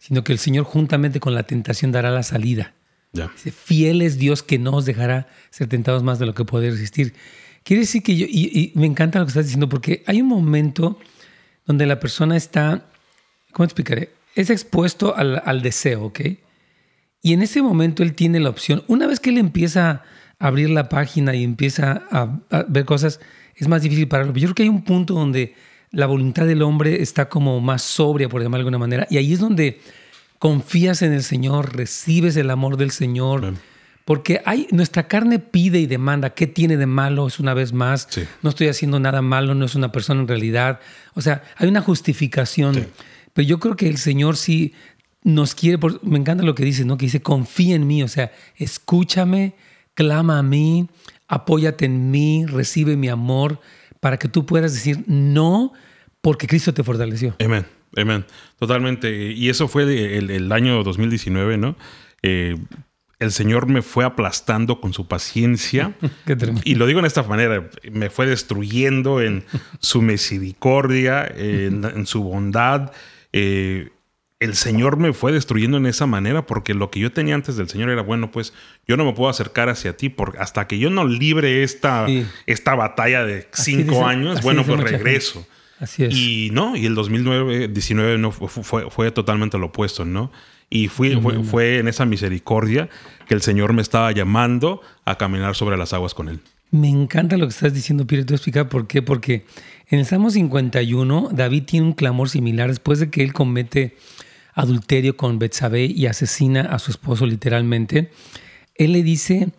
[0.07, 2.73] sino que el Señor juntamente con la tentación dará la salida.
[3.11, 6.69] Dice, fiel es Dios que no os dejará ser tentados más de lo que puede
[6.69, 7.13] resistir.
[7.63, 10.97] Quiere decir que yo, y, me encanta lo que estás diciendo, porque hay un momento
[11.65, 12.85] donde la persona está,
[13.51, 14.11] ¿cómo explicaré?
[14.35, 16.21] Es expuesto al, deseo, ¿ok?
[17.21, 20.03] Y en ese momento él tiene la opción, una vez que él empieza
[20.39, 23.19] a abrir la página y empieza a, a ver cosas,
[23.55, 24.33] es más difícil para él.
[24.33, 25.55] Yo creo que hay un punto donde
[25.91, 29.07] la voluntad del hombre está como más sobria, por llamarlo de alguna manera.
[29.09, 29.79] Y ahí es donde
[30.39, 33.53] confías en el Señor, recibes el amor del Señor.
[34.05, 37.27] Porque hay, nuestra carne pide y demanda, ¿qué tiene de malo?
[37.27, 38.07] Es una vez más,
[38.41, 40.79] no estoy haciendo nada malo, no es una persona en realidad.
[41.13, 42.87] O sea, hay una justificación.
[43.33, 44.73] Pero yo creo que el Señor sí
[45.27, 46.97] nos quiere, me encanta lo que dice, ¿no?
[46.97, 49.55] Que dice, confía en mí, o sea, escúchame,
[49.93, 50.87] clama a mí,
[51.27, 53.59] apóyate en mí, recibe mi amor,
[53.99, 55.73] para que tú puedas decir no
[56.21, 57.35] porque Cristo te fortaleció.
[57.43, 57.65] Amén,
[57.97, 58.25] amén.
[58.57, 59.33] Totalmente.
[59.33, 61.75] Y eso fue el, año 2019, ¿no?
[62.23, 62.55] Eh,
[63.19, 65.93] el Señor me fue aplastando con su paciencia.
[66.63, 69.43] y lo digo en esta manera, me fue destruyendo en
[69.79, 72.93] su misericordia, en, su bondad.
[73.33, 73.89] Eh,
[74.39, 77.69] el Señor me fue destruyendo en esa manera porque lo que yo tenía antes del
[77.69, 78.53] Señor era, bueno, pues
[78.87, 82.05] yo no me puedo acercar hacia ti porque hasta que yo no libre esta,
[82.45, 85.47] esta batalla de cinco años, bueno, pues regreso.
[85.79, 86.15] Así es.
[86.15, 90.31] Y no, y el 2019 no, fue, fue, totalmente lo opuesto, ¿no?
[90.69, 92.89] Y fue, fue, en esa misericordia
[93.27, 96.41] que el Señor me estaba llamando a caminar sobre las aguas con Él.
[96.71, 98.25] Me encanta lo que estás diciendo, Pierre.
[98.25, 99.01] Te voy a explicar por qué.
[99.01, 99.45] Porque
[99.89, 103.95] en el Salmo 51, David tiene un clamor similar después de que él comete
[104.57, 108.09] adulterio con Betsabé y asesina a su esposo literalmente.
[108.75, 109.49] Él le dice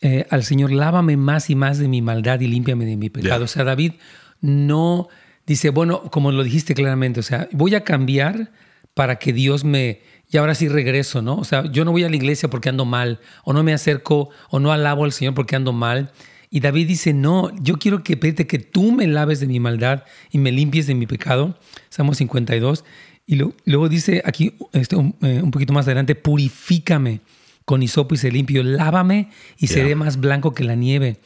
[0.00, 3.44] eh, al Señor, lávame más y más de mi maldad y límpiame de mi pecado.
[3.44, 3.94] O sea, David
[4.40, 5.08] no
[5.44, 8.52] dice, bueno, como lo dijiste claramente, o sea, voy a cambiar
[8.94, 10.02] para que Dios me...
[10.30, 11.36] Y ahora sí regreso, ¿no?
[11.36, 14.30] O sea, yo no voy a la iglesia porque ando mal, o no me acerco,
[14.50, 16.12] o no alabo al Señor porque ando mal.
[16.48, 20.04] Y David dice, no, yo quiero que pedirte que tú me laves de mi maldad
[20.30, 21.58] y me limpies de mi pecado.
[21.88, 22.84] Salmo 52.
[23.26, 27.20] Y luego dice aquí este, eh, un, poquito más adelante, purifícame
[27.64, 31.16] con hisopo y se limpio, lávame y seré más blanco que la nieve.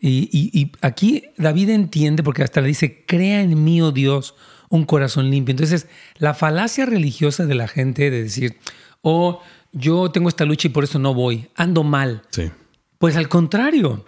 [0.00, 4.34] Y, aquí David entiende, porque hasta le dice, crea en mí, oh Dios,
[4.68, 5.52] un corazón limpio.
[5.52, 8.56] Entonces, la falacia religiosa de la gente de decir,
[9.02, 12.22] oh, yo tengo esta lucha y por eso no voy, ando mal.
[12.30, 12.50] Sí.
[12.98, 14.04] Pues al contrario,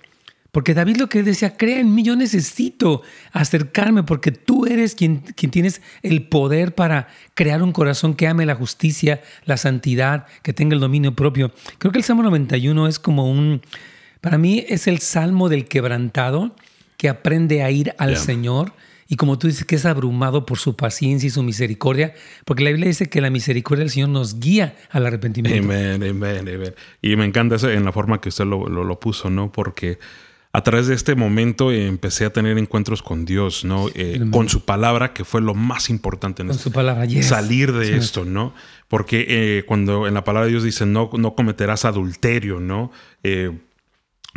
[0.52, 5.18] porque David lo que decía, crea en mí, yo necesito acercarme porque tú eres quien,
[5.18, 10.52] quien tienes el poder para crear un corazón que ame la justicia, la santidad, que
[10.52, 11.52] tenga el dominio propio.
[11.78, 13.62] Creo que el Salmo 91 es como un
[14.22, 16.54] para mí es el salmo del quebrantado
[16.96, 18.72] que aprende a ir al Señor
[19.08, 22.70] y como tú dices que es abrumado por su paciencia y su misericordia, porque la
[22.70, 25.60] Biblia dice que la misericordia del Señor nos guía al arrepentimiento.
[25.64, 26.74] Amén, amén, amén.
[27.02, 29.50] Y me encanta eso en la forma que usted lo, puso, ¿no?
[29.50, 29.98] Porque
[30.54, 33.88] a través de este momento empecé a tener encuentros con Dios, ¿no?
[33.94, 37.96] Eh, con su palabra, que fue lo más importante en con su palabra, salir de
[37.96, 38.52] esto, ¿no?
[38.88, 42.92] Porque eh, cuando en la palabra de Dios dice no, no cometerás adulterio, ¿no?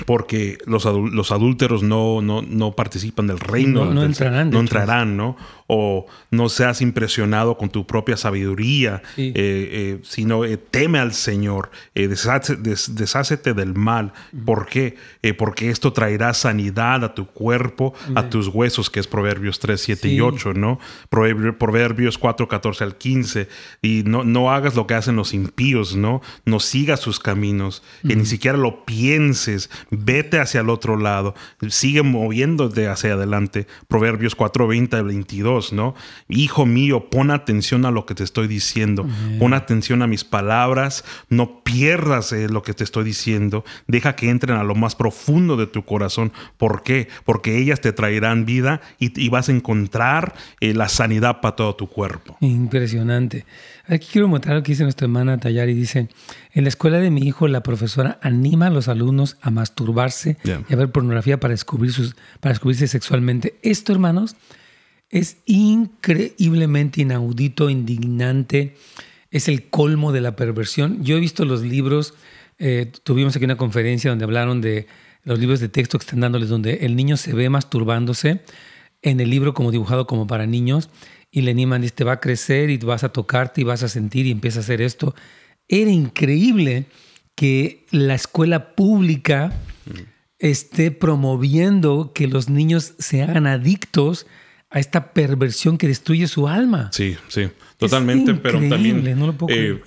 [0.06, 3.86] Porque los, los adúlteros no, no, no, participan del reino.
[3.86, 4.50] No, entrarán.
[4.50, 5.38] No entrarán, ¿no?
[5.68, 11.72] O no seas impresionado con tu propia sabiduría, eh, eh, sino eh, teme al Señor,
[11.96, 14.12] deshácete del mal.
[14.44, 14.98] ¿Por qué?
[15.38, 20.10] porque esto traerá sanidad a tu cuerpo, a tus huesos, que es Proverbios 3, 7
[20.10, 20.80] y 8, ¿no?
[21.10, 23.48] Proverbios 4, 14 al 15.
[23.82, 26.22] Y no, no hagas lo que hacen los impíos, ¿no?
[26.46, 31.36] No sigas sus caminos, que ni siquiera lo pienses vete hacia el otro lado,
[31.70, 33.68] sigue moviéndote hacia adelante.
[33.88, 35.96] Proverbios 4, 20 22, ¿no?
[36.28, 39.08] Hijo mío, pon atención a lo que te estoy diciendo,
[39.40, 44.30] pon atención a mis palabras, no pierdas eh, lo que te estoy diciendo, deja que
[44.30, 46.32] entren a lo más profundo de tu corazón.
[46.58, 47.08] ¿Por qué?
[47.26, 51.88] Porque ellas te traerán vida y, vas a encontrar eh, la sanidad para todo tu
[51.88, 52.38] cuerpo.
[52.40, 53.46] Impresionante.
[53.88, 56.08] Aquí quiero mostrar lo que dice nuestra hermana Tallar y dice,
[56.56, 60.74] en la escuela de mi hijo la profesora anima a los alumnos a masturbarse y
[60.74, 63.60] a ver pornografía para, descubrir sus, para descubrirse sexualmente.
[63.62, 64.38] Esto, hermanos,
[65.10, 68.78] es increíblemente inaudito, indignante,
[69.32, 71.04] es el colmo de la perversión.
[71.04, 72.14] Yo he visto los libros,
[72.58, 74.88] eh, tuvimos aquí una conferencia donde hablaron de
[75.24, 78.40] los libros de texto que están dándoles, donde el niño se ve masturbándose
[79.02, 80.90] en el libro como dibujado como para niños
[81.32, 84.26] y le animan, dice, va a crecer y vas a tocarte y vas a sentir
[84.26, 85.14] y empieza a hacer esto.
[85.68, 86.86] Era increíble
[87.36, 89.54] que la escuela pública
[90.40, 94.28] esté promoviendo que los niños se hagan adictos
[94.70, 96.90] a esta perversión que destruye su alma.
[96.92, 99.06] Sí, sí, totalmente, pero también
[99.48, 99.82] eh,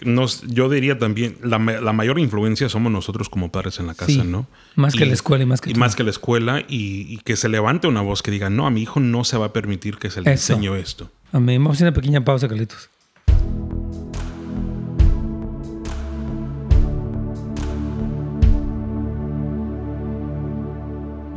[0.47, 4.47] yo diría también, la, mayor influencia somos nosotros como padres en la casa, ¿no?
[4.77, 5.71] Más que la escuela y más que...
[5.71, 8.71] Y más que la escuela y, que se levante una voz que diga, no, a
[8.71, 11.11] mi hijo no se va a permitir que se le enseñe esto.
[11.33, 11.63] Amén.
[11.63, 12.89] Vamos a hacer una pequeña pausa, Carlitos.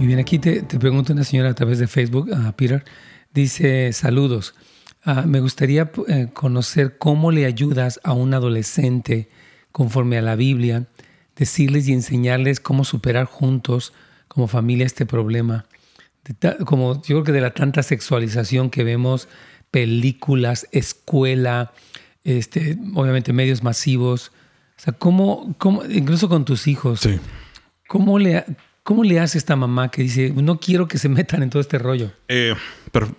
[0.02, 2.84] Muy bien, aquí te, te pregunta una señora a través de Facebook, a Peter.
[3.36, 4.56] Dice, saludos.
[5.04, 9.30] Ah, me gustaría eh, conocer cómo le ayudas a un adolescente
[9.72, 10.88] conforme a la Biblia,
[11.36, 13.94] decirles y enseñarles cómo superar juntos
[14.28, 15.68] como familia este problema.
[16.66, 19.28] como yo creo que de la tanta sexualización que vemos
[19.70, 21.74] películas, escuela,
[22.24, 24.32] este, obviamente medios masivos.
[24.80, 27.20] O sea, ¿cómo, cómo incluso con tus hijos, sí.
[27.88, 28.44] ¿cómo, le,
[28.84, 31.78] ¿cómo le hace esta mamá que dice, no quiero que se metan en todo este
[31.78, 32.12] rollo?
[32.28, 32.56] Eh,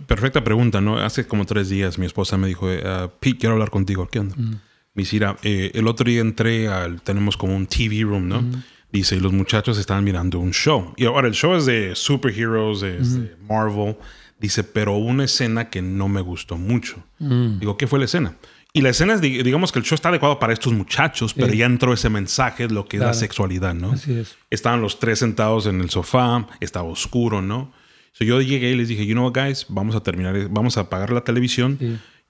[0.07, 0.99] perfecta pregunta, ¿no?
[0.99, 4.09] Hace como tres días mi esposa me dijo, uh, Pete, quiero hablar contigo.
[4.11, 4.35] ¿Qué onda?
[4.37, 4.61] Mm.
[4.95, 8.45] Mira, eh, el otro día entré al, tenemos como un TV room, ¿no?
[8.93, 10.93] Dice, y los muchachos estaban mirando un show.
[10.99, 13.97] Y ahora el show es de superheroes, es de Marvel.
[14.39, 17.03] Dice, pero una escena que no me gustó mucho.
[17.19, 17.61] Mm.
[17.61, 18.37] Digo, ¿qué fue la escena?
[18.75, 21.67] Y la escena es, digamos que el show está adecuado para estos muchachos, pero ya
[21.67, 23.93] entró ese mensaje de lo que es la sexualidad, ¿no?
[23.93, 24.37] Así es.
[24.49, 27.71] Estaban los tres sentados en el sofá, estaba oscuro, ¿no?
[28.13, 30.83] So yo llegué y les dije, you know what, guys, vamos a terminar, vamos a
[30.83, 31.79] apagar la televisión.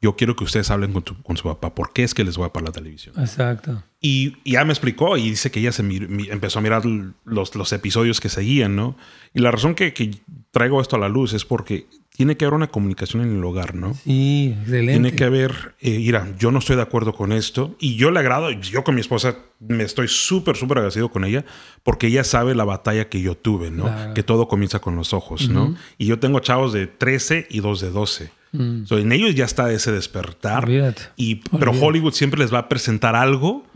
[0.03, 1.75] Yo quiero que ustedes hablen con, con, su papá.
[1.75, 3.15] ¿Por qué es que les voy a apagar la televisión?
[3.19, 3.83] Exacto.
[4.01, 6.83] Y, ya me explicó y dice que ella se empezó a mirar
[7.25, 8.97] los, los episodios que seguían, ¿no?
[9.33, 10.11] Y la razón que, que
[10.51, 13.75] traigo esto a la luz es porque tiene que haber una comunicación en el hogar,
[13.75, 13.95] ¿no?
[13.95, 14.93] Sí, excelente.
[14.93, 18.21] Tiene que haber, eh, mira, yo no estoy de acuerdo con esto y yo le
[18.21, 21.45] agrado, yo con mi esposa me estoy súper, súper agradecido con ella
[21.83, 24.15] porque ella sabe la batalla que yo tuve, ¿no?
[24.15, 25.75] Que todo comienza con los ojos, ¿no?
[25.97, 28.31] Y yo tengo chavos de 13 y dos de 12.
[28.53, 28.85] Mm.
[28.91, 30.69] en ellos ya está ese despertar.
[31.17, 33.67] Y, pero Hollywood siempre les va a presentar algo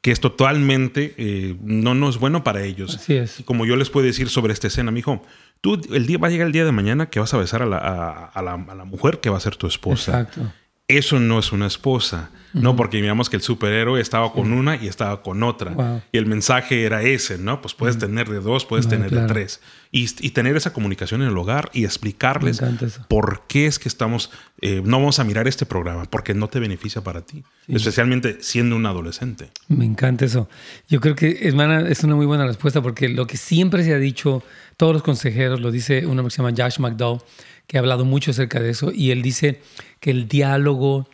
[0.00, 2.96] que es totalmente eh, no, no es bueno para ellos.
[2.96, 3.42] Así es.
[3.44, 5.22] como yo les puedo decir sobre esta escena, mijo,
[5.60, 7.66] tú el día va a llegar el día de mañana que vas a besar a
[7.66, 10.20] la, a la, a la mujer que va a ser tu esposa.
[10.20, 10.52] Exacto.
[10.86, 12.30] Eso no es una esposa.
[12.52, 16.02] No, porque miramos que el superhéroe estaba con una y estaba con otra.
[16.12, 17.60] Y el mensaje era ese, ¿no?
[17.60, 19.60] Pues puedes tener de dos, puedes tener de tres.
[19.92, 22.62] Y, tener esa comunicación en el hogar y explicarles
[23.08, 26.60] por qué es que estamos, eh, no vamos a mirar este programa, porque no te
[26.60, 29.50] beneficia para ti, especialmente siendo un adolescente.
[29.68, 30.48] Me encanta eso.
[30.88, 33.98] Yo creo que, hermana, es una muy buena respuesta, porque lo que siempre se ha
[33.98, 34.42] dicho,
[34.76, 37.20] todos los consejeros, lo dice un hombre que se llama Josh McDowell,
[37.66, 39.60] que ha hablado mucho acerca de eso, y él dice
[40.00, 41.08] que el diálogo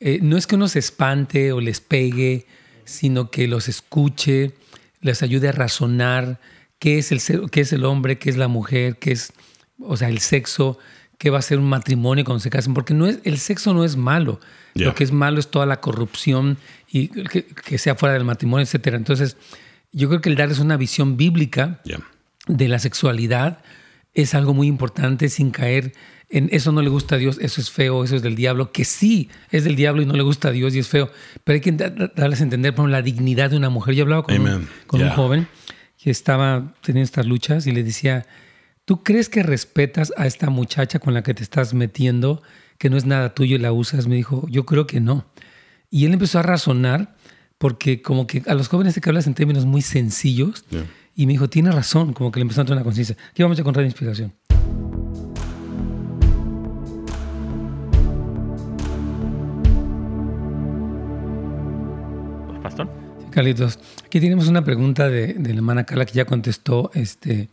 [0.00, 2.46] eh, no es que uno se espante o les pegue,
[2.84, 4.52] sino que los escuche,
[5.00, 6.40] les ayude a razonar
[6.78, 9.32] qué es el, qué es el hombre, qué es la mujer, qué es,
[9.78, 10.78] o sea, el sexo,
[11.18, 13.84] qué va a ser un matrimonio cuando se casen, porque no es, el sexo no
[13.84, 14.40] es malo.
[14.74, 18.88] Lo que es malo es toda la corrupción y que, sea fuera del matrimonio, etc.
[18.88, 19.38] Entonces,
[19.90, 21.80] yo creo que el darles una visión bíblica
[22.46, 23.62] de la sexualidad
[24.12, 25.94] es algo muy importante sin caer
[26.28, 28.84] en eso no le gusta a Dios, eso es feo, eso es del diablo, que
[28.84, 31.10] sí es del diablo y no le gusta a Dios y es feo,
[31.44, 33.94] pero hay que darles a entender por la dignidad de una mujer.
[33.94, 35.46] Yo hablaba con, un, con un joven
[36.02, 38.26] que estaba teniendo estas luchas y le decía,
[38.84, 42.42] ¿tú crees que respetas a esta muchacha con la que te estás metiendo,
[42.78, 44.08] que no es nada tuyo y la usas?
[44.08, 45.26] Me dijo, yo creo que no.
[45.90, 47.16] Y él empezó a razonar
[47.58, 50.64] porque como que a los jóvenes hay que hablas en términos muy sencillos
[51.14, 53.16] y me dijo, tiene razón, como que le empezó a tener una conciencia.
[53.30, 54.34] Aquí vamos a encontrar inspiración.
[62.76, 62.82] Sí,
[63.30, 63.78] Carlitos.
[64.04, 67.48] Aquí tenemos una pregunta de, la hermana Carla que ya contestó este,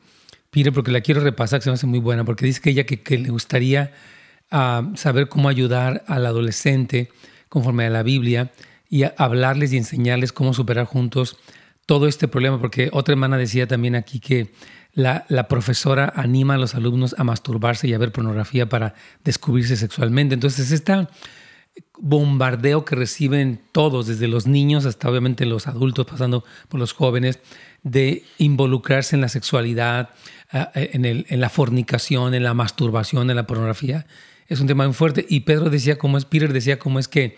[0.49, 2.85] Peter, porque la quiero repasar, que se me hace muy buena, porque dice que ella
[2.85, 3.91] que, le gustaría
[4.51, 7.09] uh, saber cómo ayudar al adolescente
[7.49, 8.51] conforme a la Biblia
[8.89, 11.37] y hablarles y enseñarles cómo superar juntos
[11.85, 14.53] todo este problema, porque otra hermana decía también aquí que
[14.93, 19.75] la, la, profesora anima a los alumnos a masturbarse y a ver pornografía para descubrirse
[19.75, 20.35] sexualmente.
[20.35, 21.07] Entonces, este
[21.97, 27.39] bombardeo que reciben todos, desde los niños hasta obviamente los adultos, pasando por los jóvenes,
[27.83, 30.09] de involucrarse en la sexualidad,
[30.75, 34.05] en, el, en la fornicación, en la masturbación, en la pornografía,
[34.47, 35.25] es un tema muy fuerte.
[35.27, 37.37] Y Pedro decía cómo es, Peter decía cómo es que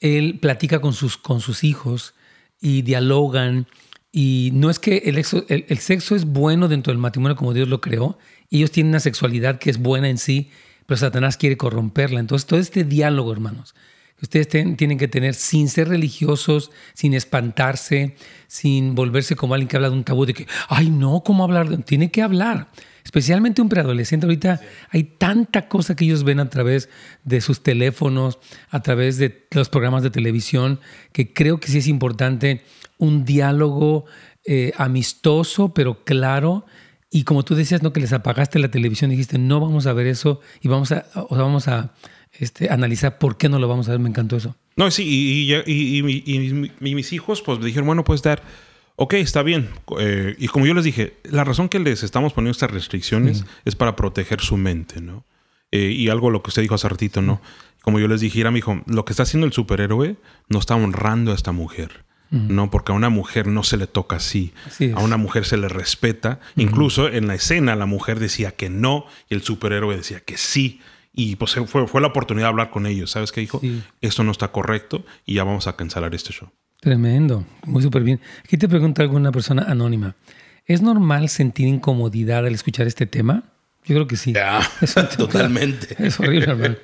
[0.00, 2.14] él platica con sus, con sus hijos
[2.60, 3.66] y dialogan.
[4.10, 7.80] Y no es que el, el, sexo es bueno dentro del matrimonio como Dios lo
[7.80, 8.18] creó.
[8.50, 10.50] Ellos tienen una sexualidad que es buena en sí,
[10.92, 12.20] pero Satanás quiere corromperla.
[12.20, 13.74] Entonces, todo este diálogo, hermanos,
[14.18, 18.14] que ustedes tienen que tener sin ser religiosos, sin espantarse,
[18.46, 21.74] sin volverse como alguien que habla de un tabú de que, ay, no, ¿cómo hablar?
[21.84, 22.68] Tiene que hablar
[23.04, 24.26] especialmente un preadolescente.
[24.26, 26.90] Ahorita hay tanta cosa que ellos ven a través
[27.24, 30.78] de sus teléfonos, a través de los programas de televisión,
[31.12, 32.64] que creo que sí es importante
[32.98, 34.04] un diálogo
[34.44, 36.66] eh, amistoso, pero claro.
[37.12, 37.92] Y como tú decías, ¿no?
[37.92, 41.68] que les apagaste la televisión, dijiste, no vamos a ver eso y vamos a, vamos
[41.68, 41.92] a
[42.32, 44.00] este, analizar por qué no lo vamos a ver.
[44.00, 44.56] Me encantó eso.
[44.76, 48.42] No, sí, y, y mis hijos pues dijeron, bueno, pues dar
[48.96, 49.68] ok, está bien.
[49.98, 53.74] Eh, y como yo les dije, la razón que les estamos poniendo estas restricciones es
[53.76, 55.24] para proteger su mente, ¿no?
[55.70, 57.40] Eh, y algo lo que usted dijo hace ratito, ¿no?
[57.82, 60.16] Como yo les dije, era mi hijo, lo que está haciendo el superhéroe
[60.48, 62.04] no está honrando a esta mujer.
[62.32, 62.70] ¿No?
[62.70, 64.52] Porque a una mujer no se le toca así.
[64.94, 66.40] a una mujer se le respeta.
[66.56, 70.80] Incluso en la escena la mujer decía que no y el superhéroe decía que sí.
[71.14, 73.10] Y pues fue, fue la oportunidad de hablar con ellos.
[73.10, 73.60] ¿Sabes qué dijo?
[74.00, 76.48] Esto no está correcto y ya vamos a cancelar este show.
[76.80, 78.20] Tremendo, muy súper bien.
[78.44, 80.16] Aquí te pregunta alguna persona anónima.
[80.66, 83.44] ¿Es normal sentir incomodidad al escuchar este tema?
[83.84, 84.32] Yo creo que sí.
[85.16, 85.94] totalmente.
[86.04, 86.76] Es horrible, hermano.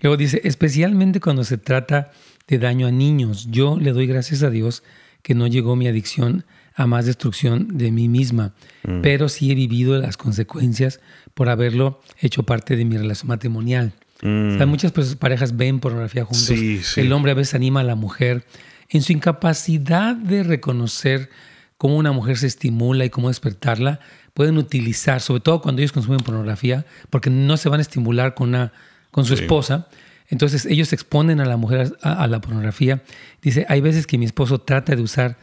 [0.00, 2.10] Luego dice, especialmente cuando se trata
[2.48, 3.48] de daño a niños.
[3.50, 4.82] Yo le doy gracias a Dios
[5.22, 8.52] que no llegó mi adicción a más destrucción de mí misma,
[8.82, 9.00] mm.
[9.00, 11.00] pero sí he vivido las consecuencias
[11.34, 13.94] por haberlo hecho parte de mi relación matrimonial.
[14.22, 14.62] Mm.
[14.66, 16.50] muchas parejas ven pornografía juntos.
[16.96, 18.44] El hombre a veces anima a la mujer
[18.88, 21.30] en su incapacidad de reconocer
[21.76, 24.00] cómo una mujer se estimula y cómo despertarla,
[24.32, 28.50] pueden utilizar, sobre todo cuando ellos consumen pornografía, porque no se van a estimular con,
[28.50, 28.72] una,
[29.10, 29.88] con su esposa.
[30.28, 33.02] Entonces ellos exponen a la mujer a, la pornografía.
[33.42, 35.36] Dice, hay veces que mi esposo trata de usar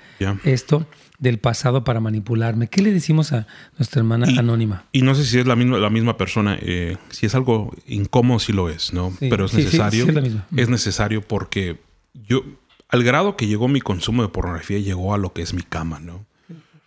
[0.44, 0.88] esto
[1.20, 2.67] del pasado para manipularme.
[2.67, 3.46] ¿Qué le decimos a
[3.78, 4.86] nuestra hermana anónima?
[4.91, 8.39] Y no sé si es la misma, la misma persona, eh, si es algo incómodo,
[8.39, 9.13] sí lo es, ¿no?
[9.20, 10.08] Pero es necesario.
[10.10, 11.80] es, es necesario porque
[12.13, 12.44] yo,
[12.89, 16.00] al grado que llegó mi consumo de pornografía, llegó a lo que es mi cama,
[16.00, 16.26] ¿no?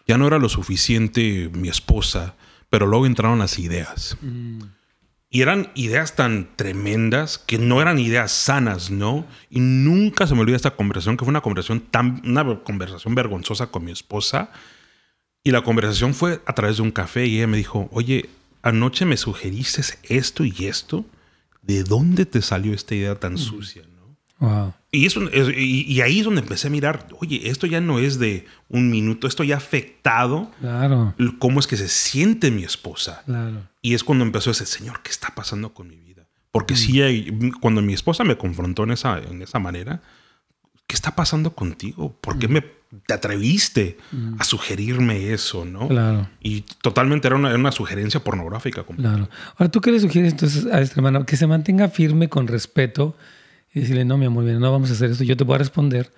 [0.06, 2.34] Ya no era lo suficiente mi esposa,
[2.70, 4.18] pero luego entraron las ideas.
[5.34, 9.26] Y eran ideas tan tremendas que no eran ideas sanas, ¿no?
[9.50, 13.66] Y nunca se me olvida esta conversación, que fue una conversación tan, una conversación vergonzosa
[13.66, 14.50] con mi esposa.
[15.42, 18.30] Y la conversación fue a través de un café y ella me dijo, oye,
[18.62, 21.04] anoche me sugeriste esto y esto.
[21.62, 23.82] ¿De dónde te salió esta idea tan sucia?
[24.94, 28.46] Y, eso, y, ahí es donde empecé a mirar, oye, esto ya no es de
[28.68, 31.14] un minuto, esto ya ha afectado claro.
[31.40, 33.24] cómo es que se siente mi esposa.
[33.82, 36.26] Y es cuando empezó ese, Señor, ¿qué está pasando con mi vida?
[36.52, 37.58] Porque si mm.
[37.60, 40.00] cuando mi esposa me confrontó en esa, en esa manera,
[40.86, 42.16] ¿qué está pasando contigo?
[42.20, 42.52] ¿Por qué mm.
[42.52, 42.64] me,
[43.06, 44.36] te atreviste mm.
[44.38, 45.88] a sugerirme eso, no?
[45.88, 46.28] Claro.
[46.40, 48.84] Y totalmente era una, una sugerencia pornográfica.
[48.84, 49.28] Claro.
[49.56, 51.26] Ahora, ¿tú qué le sugieres entonces a este hermano?
[51.26, 53.16] Que se mantenga firme con respeto
[53.74, 55.24] y decirle, no, mi amor, no vamos a hacer esto.
[55.24, 56.12] Yo te voy a responder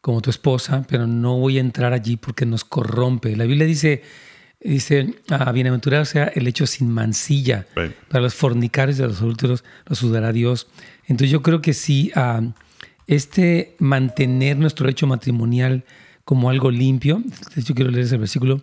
[0.00, 3.36] como tu esposa, pero no voy a entrar allí porque nos corrompe.
[3.36, 4.02] La Biblia dice,
[4.60, 7.66] dice, ah, bienaventurado sea el hecho sin mancilla.
[8.08, 10.68] Para los fornicarios de los adúlteros lo sudará Dios.
[11.02, 12.40] Entonces yo creo que sí, ah,
[13.06, 15.84] este mantener nuestro hecho matrimonial
[16.24, 17.22] como algo limpio,
[17.56, 18.62] yo quiero leer ese versículo,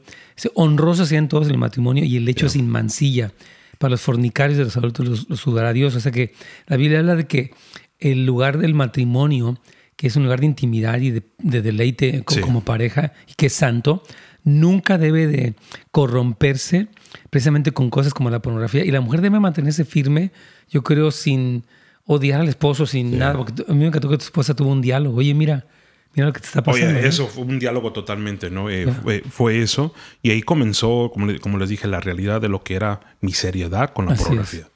[0.56, 3.32] honroso sean todos en el matrimonio y el hecho sin mancilla.
[3.78, 5.96] Para los fornicarios de los adultos lo, lo sudará Dios.
[5.96, 6.34] O sea que
[6.68, 7.52] la Biblia habla de que
[8.00, 9.60] el lugar del matrimonio
[10.00, 14.02] que es un lugar de intimidad y de, deleite como pareja y que es santo,
[14.46, 15.56] nunca debe de
[15.92, 16.88] corromperse
[17.30, 18.86] precisamente con cosas como la pornografía.
[18.86, 20.32] Y la mujer debe mantenerse firme,
[20.70, 21.66] yo creo, sin
[22.06, 23.36] odiar al esposo, sin nada.
[23.36, 25.18] Porque a mí me encantó que tu esposa tuvo un diálogo.
[25.18, 25.68] Oye, mira,
[26.14, 26.98] mira lo que te está pasando.
[26.98, 28.70] Oye, eso fue un diálogo totalmente, ¿no?
[28.70, 28.88] Eh,
[29.30, 29.94] fue, eso.
[30.24, 33.92] Y ahí comenzó, como, como, les dije, la realidad de lo que era mi seriedad
[33.92, 34.70] con la pornografía.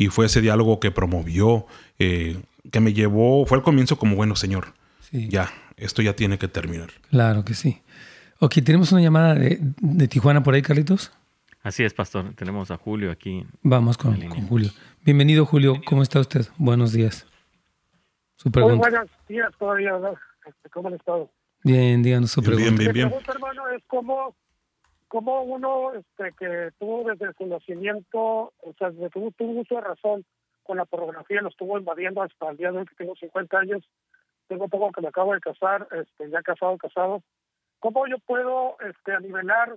[0.00, 1.66] Y fue ese diálogo que promovió,
[1.98, 2.38] eh,
[2.70, 4.74] que me llevó, fue el comienzo como, bueno, señor,
[5.12, 6.90] ya, esto ya tiene que terminar.
[7.10, 7.82] Claro que sí.
[8.38, 11.12] Ok, tenemos una llamada de, de Tijuana por ahí, Carlitos.
[11.62, 12.32] Así es, pastor.
[12.34, 13.44] Tenemos a Julio aquí.
[13.62, 14.70] Vamos con, Julio.
[15.04, 15.74] Bienvenido, Julio.
[15.84, 16.46] ¿Cómo está usted?
[16.56, 17.26] Buenos días.
[18.36, 18.76] Su pregunta.
[18.76, 19.92] Muy buenos días todavía.
[20.46, 21.30] Este, ¿Cómo han estado?
[21.62, 22.70] Bien, díganos su pregunta.
[22.70, 23.06] Bien, bien, bien.
[23.08, 24.34] Mi pregunta, hermano, es cómo,
[25.08, 30.24] cómo uno este, que tuvo desde su nacimiento, o sea, tuvo, tuvo mucha razón
[30.62, 33.84] con la pornografía, lo estuvo invadiendo hasta el día de hoy que tengo 50 años.
[34.48, 37.22] Tengo poco que me acabo de casar, este, ya casado, casado.
[37.78, 39.76] ¿Cómo yo puedo este, anivelar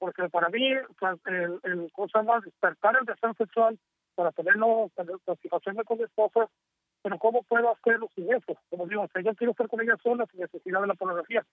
[0.00, 3.78] porque para mí el, el cosa más despertar el deseo sexual
[4.14, 4.90] para tenerlo,
[5.24, 6.48] satisfacción con mi esposa,
[7.02, 8.58] pero ¿cómo puedo hacerlo sin eso?
[8.70, 11.44] Como digo, o yo quiero estar con ella sola sin necesidad de la pornografía.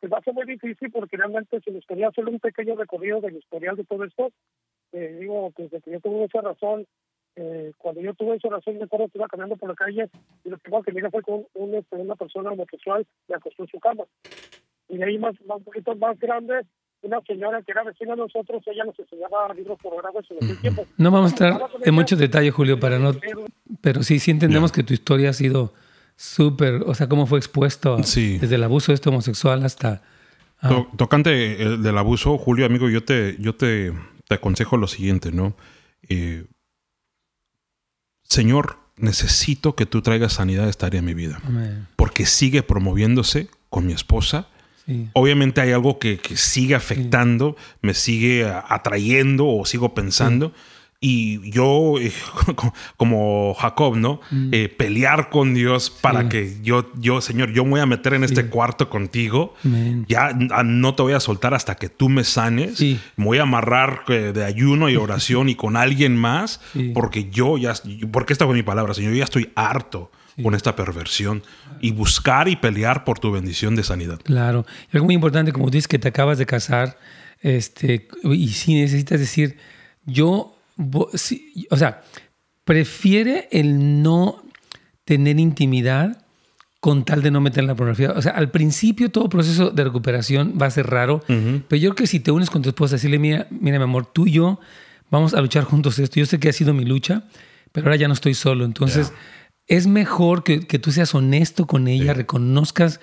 [0.00, 3.20] Que va a ser muy difícil porque realmente si me gustaría hacer un pequeño recorrido
[3.20, 4.30] del historial de todo esto,
[4.92, 6.86] eh, digo, desde que yo tuve esa razón,
[7.36, 10.08] eh, cuando yo tuve esa razón, me acuerdo que iba caminando por la calle
[10.44, 13.80] y lo primero que mira fue con este, una persona homosexual y acostó en su
[13.80, 14.04] cama.
[14.88, 16.66] Y de ahí más, más un poquito más grande,
[17.02, 20.86] una señora que era vecina de nosotros, ella nos enseñaba libros pornográficos en ese tiempo.
[20.98, 23.12] No vamos a entrar en muchos detalles, Julio, para no...
[23.80, 25.72] Pero sí, sí entendemos que tu historia ha sido
[26.16, 30.02] súper, o sea, cómo fue expuesto desde el abuso de este homosexual hasta...
[30.62, 30.86] Ah.
[30.98, 33.94] Tocante el del abuso, Julio, amigo, yo te, yo te,
[34.28, 35.56] te aconsejo lo siguiente, ¿no?
[36.06, 36.44] Eh,
[38.30, 41.38] Señor, necesito que tú traigas sanidad a esta área de mi vida.
[41.96, 44.48] Porque sigue promoviéndose con mi esposa
[45.12, 50.52] Obviamente hay algo que, sigue afectando, me sigue atrayendo o sigo pensando.
[51.02, 52.12] Y yo, eh,
[52.98, 54.20] como Jacob, ¿no?
[54.30, 54.48] Mm.
[54.52, 58.22] Eh, pelear con Dios para que yo, yo, Señor, yo me voy a meter en
[58.22, 59.54] este cuarto contigo.
[60.08, 62.80] Ya ah, no te voy a soltar hasta que tú me sanes.
[62.80, 66.60] Me voy a amarrar eh, de ayuno y oración y con alguien más,
[66.94, 67.72] porque yo ya,
[68.12, 70.10] porque esta fue mi palabra, Señor, yo ya estoy harto
[70.42, 71.42] con esta perversión
[71.80, 74.20] y buscar y pelear por tu bendición de sanidad.
[74.22, 74.66] Claro.
[74.92, 76.98] Y algo muy importante, como dices que te acabas de casar,
[77.40, 79.56] este, y si necesitas decir,
[80.04, 80.56] yo,
[81.70, 82.02] o sea,
[82.64, 84.42] prefiere el no
[85.04, 86.24] tener intimidad
[86.80, 88.12] con tal de no meter la pornografía.
[88.12, 91.94] O sea, al principio todo proceso de recuperación va a ser raro, pero yo creo
[91.94, 94.58] que si te unes con tu esposa, decirle, mira, mira, mi amor, tú y yo
[95.10, 96.18] vamos a luchar juntos esto.
[96.18, 97.24] Yo sé que ha sido mi lucha,
[97.72, 98.64] pero ahora ya no estoy solo.
[98.64, 99.12] Entonces,
[99.66, 103.00] es mejor que, tú seas honesto con ella, reconozcas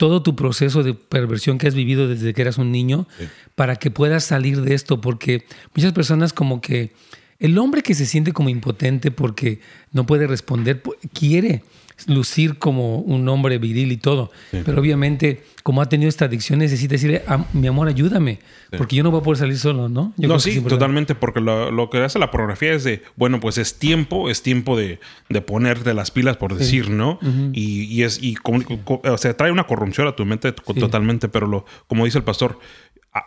[0.00, 3.06] todo tu proceso de perversión que has vivido desde que eras un niño
[3.54, 5.44] para que puedas salir de esto, porque
[5.76, 6.94] muchas personas como que
[7.38, 9.60] el hombre que se siente como impotente porque
[9.92, 10.82] no puede responder,
[11.12, 11.64] quiere
[12.06, 14.30] lucir como un hombre viril y todo.
[14.50, 18.38] Pero obviamente, como ha tenido esta adicción, necesita decirle, ah, mi amor, ayúdame,
[18.76, 20.12] porque yo no voy a poder salir solo, ¿no?
[20.16, 24.30] no, sí, totalmente, porque lo, que hace la pornografía es de, bueno, pues es tiempo,
[24.30, 27.18] es tiempo de, de ponerte las pilas, por decir, ¿no?
[27.52, 32.04] y, es, y o sea, trae una corrupción a tu mente totalmente, pero lo, como
[32.04, 32.58] dice el pastor,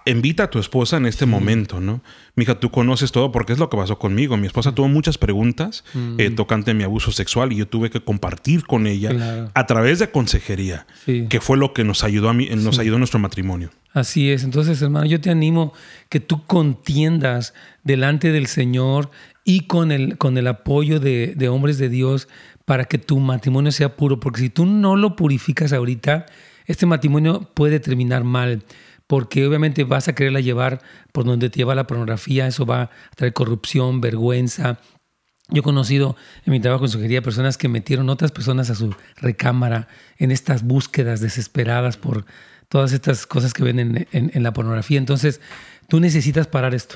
[0.06, 2.02] invita a tu esposa en este momento, ¿no?
[2.36, 4.38] Mija, tú conoces todo porque es lo que pasó conmigo.
[4.38, 5.84] Mi esposa tuvo muchas preguntas
[6.18, 10.10] eh, tocante mi abuso sexual y yo tuve que compartir con ella a través de
[10.10, 13.72] consejería, que fue lo que nos ayudó a mí, nos ayudó nuestro matrimonio.
[13.92, 14.44] Así es.
[14.44, 15.74] Entonces, hermano, yo te animo
[16.10, 17.54] que tú contiendas
[17.84, 19.12] delante del Señor
[19.44, 22.28] y con el, con el apoyo de, de hombres de Dios
[22.66, 26.26] para que tu matrimonio sea puro, porque si tú no lo purificas ahorita,
[26.66, 28.64] este matrimonio puede terminar mal
[29.14, 32.90] porque obviamente vas a quererla llevar por donde te lleva la pornografía, eso va a
[33.16, 34.80] traer corrupción, vergüenza.
[35.50, 36.16] Yo he conocido
[36.48, 39.88] en mi trabajo en sugería personas que metieron otras personas a su recámara
[40.18, 42.26] en estas búsquedas desesperadas por
[42.70, 44.98] todas estas cosas que ven en, en la pornografía.
[44.98, 45.42] Entonces,
[45.88, 46.96] tú necesitas parar esto.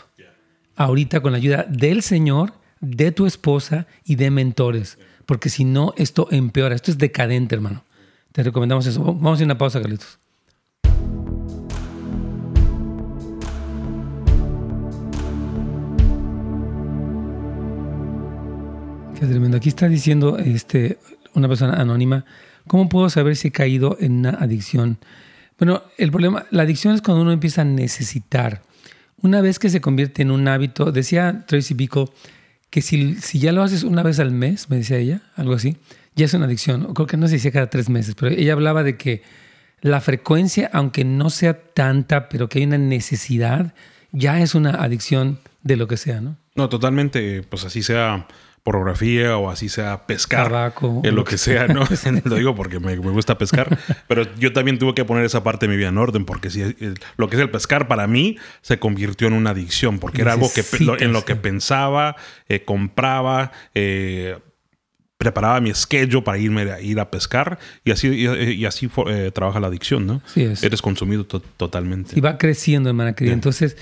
[0.76, 4.98] Ahorita con la ayuda del Señor, de tu esposa y de mentores.
[5.28, 6.74] Porque si no, esto empeora.
[6.74, 7.84] Esto es decadente, hermano.
[8.32, 9.04] Te recomendamos eso.
[9.04, 10.18] Vamos a una pausa, Carlitos.
[19.20, 19.58] Qué tremendo.
[19.58, 21.00] Aquí está diciendo este,
[21.34, 22.24] una persona anónima,
[22.68, 25.00] ¿cómo puedo saber si he caído en una adicción?
[25.58, 28.62] Bueno, el problema, la adicción es cuando uno empieza a necesitar.
[29.24, 32.06] Una vez que se convierte en un hábito, decía Tracy Bickle
[32.70, 35.78] que si, si ya lo haces una vez al mes, me decía ella, algo así,
[36.16, 36.94] ya es una adicción.
[36.94, 39.24] Creo que no se decía cada tres meses, pero ella hablaba de que
[39.82, 43.74] la frecuencia, aunque no sea tanta, pero que hay una necesidad,
[44.12, 46.38] ya es una adicción de lo que sea, ¿no?
[46.54, 48.28] No, totalmente, pues así sea
[48.68, 51.86] pornografía o así sea pescar, Tabaco, en lo que sea, ¿no?
[52.26, 55.72] lo digo porque me, gusta pescar, pero yo también tuve que poner esa parte de
[55.72, 56.76] mi vida en orden porque si
[57.16, 60.52] lo que es el pescar para mí se convirtió en una adicción porque era algo
[60.54, 60.66] que
[61.00, 62.18] en lo que pensaba,
[62.50, 64.38] eh, compraba, eh,
[65.18, 69.62] preparaba mi schedule para irme a ir a pescar y así y, así eh, trabaja
[69.62, 70.22] la adicción, ¿no?
[70.26, 70.62] Sí es.
[70.62, 72.20] Eres consumido totalmente.
[72.20, 73.34] Y va creciendo, hermana querida.
[73.34, 73.78] Entonces,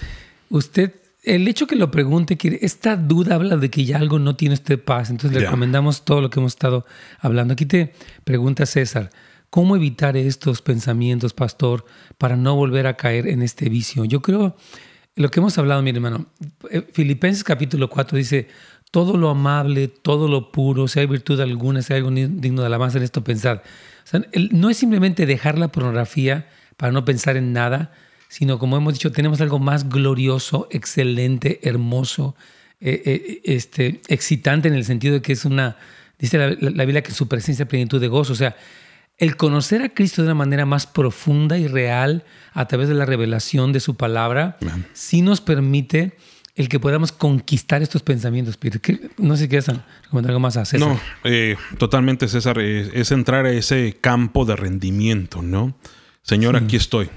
[0.49, 0.93] usted
[1.25, 4.53] el hecho que lo pregunte, que esta duda habla de que ya algo no tiene
[4.53, 5.09] usted paz.
[5.09, 6.85] Entonces le recomendamos todo lo que hemos estado
[7.19, 7.53] hablando.
[7.53, 9.09] Aquí te pregunta César,
[9.49, 11.85] ¿cómo evitar estos pensamientos, pastor,
[12.17, 14.05] para no volver a caer en este vicio?
[14.05, 14.55] Yo creo,
[15.15, 16.27] lo que hemos hablado, mi hermano,
[16.69, 18.47] eh, Filipenses capítulo 4 dice,
[18.91, 22.67] todo lo amable, todo lo puro, si hay virtud alguna, si hay algo digno de
[22.67, 23.63] alabanza en esto, pensar.
[24.51, 26.47] no es simplemente dejar la pornografía
[26.77, 27.91] para no pensar en nada,
[28.27, 32.35] sino como hemos dicho, tenemos algo más glorioso, excelente, hermoso,
[32.81, 35.77] eh, eh, este, excitante en el sentido de que es una,
[36.19, 38.55] dice la, Biblia que su presencia es plenitud de gozo, o sea,
[39.17, 43.05] el conocer a Cristo de una manera más profunda y real a través de la
[43.05, 44.57] revelación de su palabra,
[44.91, 46.17] sí nos permite
[46.55, 48.57] el que podamos conquistar estos pensamientos.
[49.17, 49.67] No sé si quieres
[50.03, 50.87] recomendar algo más a César.
[50.87, 52.59] No, eh, totalmente, César.
[52.59, 55.77] Es, entrar a ese campo de rendimiento, ¿no?
[56.23, 57.09] Señor, aquí estoy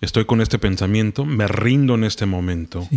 [0.00, 2.88] estoy con este pensamiento, me rindo en este momento.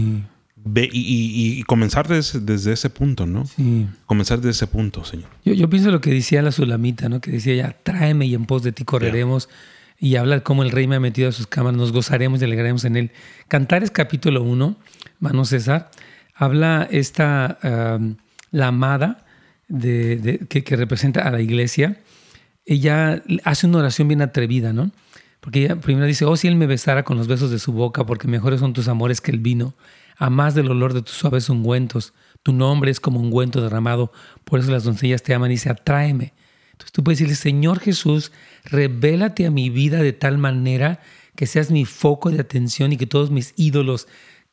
[0.56, 3.46] Ve, y, comenzar desde, ese punto, ¿no?
[3.46, 3.88] Sí.
[4.06, 5.30] Comenzar desde ese punto, Señor.
[5.46, 7.22] Yo, pienso lo que decía la Sulamita, ¿no?
[7.22, 9.50] Que decía ya, tráeme y en pos de ti correremos.
[10.00, 12.86] Y habla cómo el rey me ha metido a sus cámaras, nos gozaremos y alegraremos
[12.86, 13.12] en él.
[13.48, 14.76] Cantares capítulo 1,
[15.20, 15.90] mano César,
[16.36, 17.58] habla esta,
[18.52, 19.26] la amada
[19.68, 21.98] de, que, que representa a la iglesia.
[22.66, 24.92] Ella hace una oración bien atrevida, ¿no?
[25.40, 28.06] Porque ella primero dice, oh, si él me besara con los besos de su boca,
[28.06, 29.76] porque mejores son tus amores que el vino,
[30.18, 32.14] a más del olor de tus suaves ungüentos.
[32.44, 34.12] Tu nombre es como ungüento derramado,
[34.44, 36.34] por eso las doncellas te aman y dice, atráeme.
[36.72, 38.32] Entonces tú puedes decirle, Señor Jesús,
[38.64, 41.00] revélate a mi vida de tal manera
[41.36, 44.08] que seas mi foco de atención y que todos mis ídolos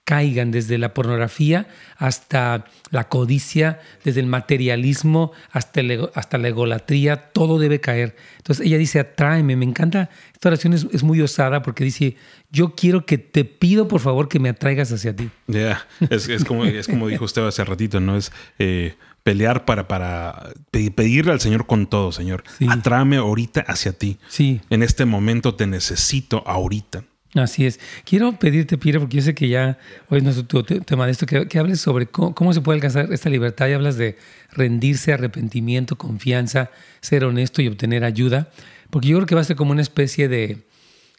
[0.05, 5.81] caigan desde la pornografía hasta la codicia, desde el materialismo hasta,
[6.15, 8.15] hasta la egolatría, todo debe caer.
[8.37, 12.17] Entonces ella dice, atráeme, me encanta, esta oración es, muy osada porque dice,
[12.51, 15.31] yo quiero que te pido por favor que me atraigas hacia ti.
[15.47, 18.17] Ya, es, como, es como dijo usted hace ratito, ¿no?
[18.17, 22.45] Es eh, pelear para, para pedirle al Señor con todo, Señor.
[22.69, 24.19] Atráeme ahorita hacia ti.
[24.29, 24.61] Sí.
[24.69, 27.05] En este momento te necesito ahorita.
[27.35, 27.81] Así es.
[28.05, 29.77] Quiero pedirte, Pira, porque yo sé que ya
[30.09, 33.67] hoy es nuestro tema de esto, que, hables sobre cómo, se puede alcanzar esta libertad
[33.69, 34.17] y hablas de
[34.53, 36.71] rendirse, arrepentimiento, confianza,
[37.01, 38.51] ser honesto y obtener ayuda,
[38.91, 40.63] porque yo creo que va a ser como una especie de,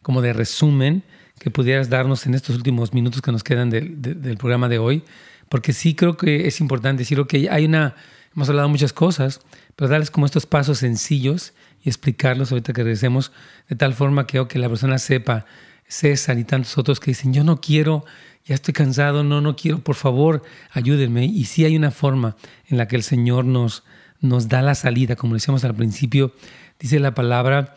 [0.03, 1.03] como de resumen
[1.38, 5.03] que pudieras darnos en estos últimos minutos que nos quedan del programa de hoy,
[5.49, 7.93] porque sí creo que es importante decir, que hay una,
[8.34, 9.41] hemos hablado muchas cosas,
[9.76, 11.53] pero darles como estos pasos sencillos
[11.84, 13.34] y explicarlos ahorita que regresemos,
[13.68, 15.45] de tal forma que, que la persona sepa
[15.88, 18.06] César y tantos otros que dicen, yo no quiero,
[18.46, 21.26] ya estoy cansado, no, no quiero, por favor, ayúdenme.
[21.26, 22.36] Y sí hay una forma
[22.68, 23.84] en la que el Señor nos,
[24.20, 26.34] nos da la salida, como decíamos al principio,
[26.80, 27.76] dice la palabra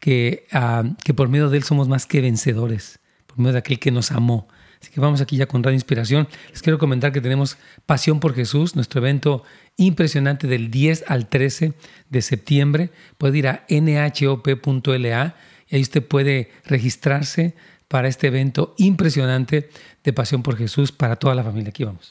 [0.00, 3.78] que, ah, que por medio de Él somos más que vencedores, por medio de aquel
[3.78, 4.48] que nos amó.
[4.80, 6.28] Así que vamos aquí ya con Radio Inspiración.
[6.50, 9.42] Les quiero comentar que tenemos Pasión por Jesús, nuestro evento
[9.76, 11.72] impresionante del 10 al 13
[12.10, 12.90] de septiembre.
[13.18, 15.34] Puede ir a nhop.la
[15.68, 17.54] y ahí usted puede registrarse
[17.88, 19.70] para este evento impresionante
[20.04, 21.70] de Pasión por Jesús para toda la familia.
[21.70, 22.10] Aquí vamos.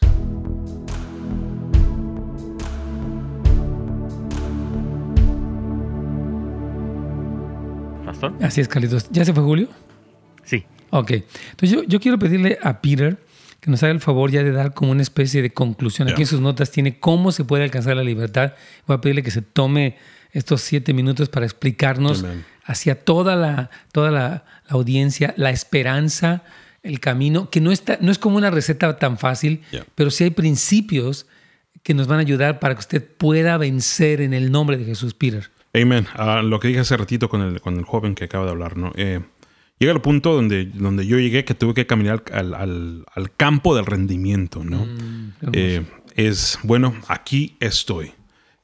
[8.06, 8.34] Pastor.
[8.42, 9.10] Así es, Carlitos.
[9.12, 9.68] ¿Ya se fue Julio?
[10.44, 10.64] Sí.
[10.90, 11.12] Ok.
[11.12, 13.18] Entonces yo, yo quiero pedirle a Peter
[13.60, 16.10] que nos haga el favor ya de dar como una especie de conclusión.
[16.10, 18.54] Aquí en sus notas tiene cómo se puede alcanzar la libertad.
[18.86, 19.98] Voy a pedirle que se tome
[20.32, 22.24] estos siete minutos para explicarnos
[22.68, 26.44] hacia toda la, toda la, audiencia la esperanza,
[26.84, 29.62] el camino, que no, está, no es como una receta tan fácil,
[29.96, 31.26] pero sí hay principios
[31.84, 35.14] que nos van a ayudar para que usted pueda vencer en el nombre de Jesús,
[35.14, 35.50] Peter.
[35.74, 36.08] Amén.
[36.16, 38.78] Ah, lo que dije hace ratito con el, con el joven que acaba de hablar,
[38.78, 38.92] ¿no?
[38.96, 39.22] Eh,
[39.80, 43.76] llega el punto donde, donde yo llegué que tuve que caminar al, al, al campo
[43.76, 44.86] del rendimiento, ¿no?
[44.86, 48.12] Mm, eh, es, bueno, aquí estoy.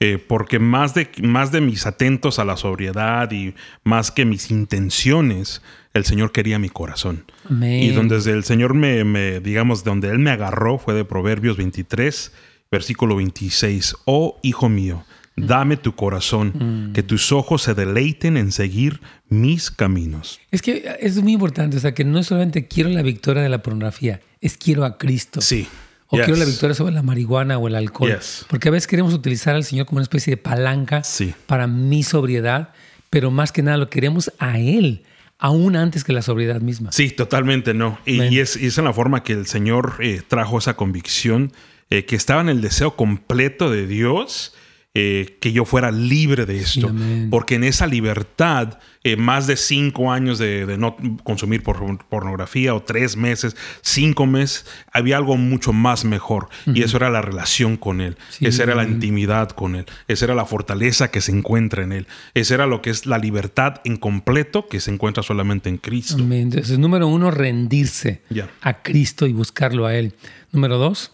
[0.06, 3.54] Eh, porque más de, más de mis atentos a la sobriedad y
[3.86, 5.62] más que mis intenciones,
[5.93, 7.24] el Señor quería mi corazón.
[7.49, 12.34] Y donde el Señor me, me, digamos, donde Él me agarró fue de Proverbios 23,
[12.70, 13.95] versículo 26.
[14.04, 16.93] Oh, hijo mío, Dame tu corazón, mm.
[16.93, 20.39] que tus ojos se deleiten en seguir mis caminos.
[20.51, 23.64] Es que es muy importante, o sea, que no solamente quiero la victoria de la
[23.64, 25.41] pornografía, es quiero a Cristo.
[25.41, 25.68] Sí.
[26.14, 28.20] O quiero la victoria sobre la marihuana o el alcohol.
[28.47, 31.01] Porque a veces queremos utilizar al Señor como una especie de palanca
[31.47, 32.70] para mi sobriedad,
[33.09, 35.03] pero más que nada lo queremos a Él
[35.39, 36.91] aún antes que la sobriedad misma.
[36.93, 37.99] Sí, totalmente no.
[38.05, 41.51] Y, es, en la forma que el Señor eh, trajo esa convicción,
[41.89, 44.53] eh, que estaba en el deseo completo de Dios
[44.96, 46.94] eh, que yo fuera libre de esto.
[47.32, 53.18] porque en esa libertad, eh, más de cinco años de, no consumir pornografía o tres
[53.18, 56.50] meses, cinco meses, había algo mucho más mejor.
[56.68, 58.18] Y eso era la relación con Él.
[58.39, 59.86] Esa era la intimidad con Él.
[60.08, 62.08] Esa era la fortaleza que se encuentra en Él.
[62.36, 66.24] Esa era lo que es la libertad en completo que se encuentra solamente en Cristo.
[66.24, 68.22] Entonces, número uno, rendirse
[68.62, 70.14] a Cristo y buscarlo a Él.
[70.52, 71.14] Número dos,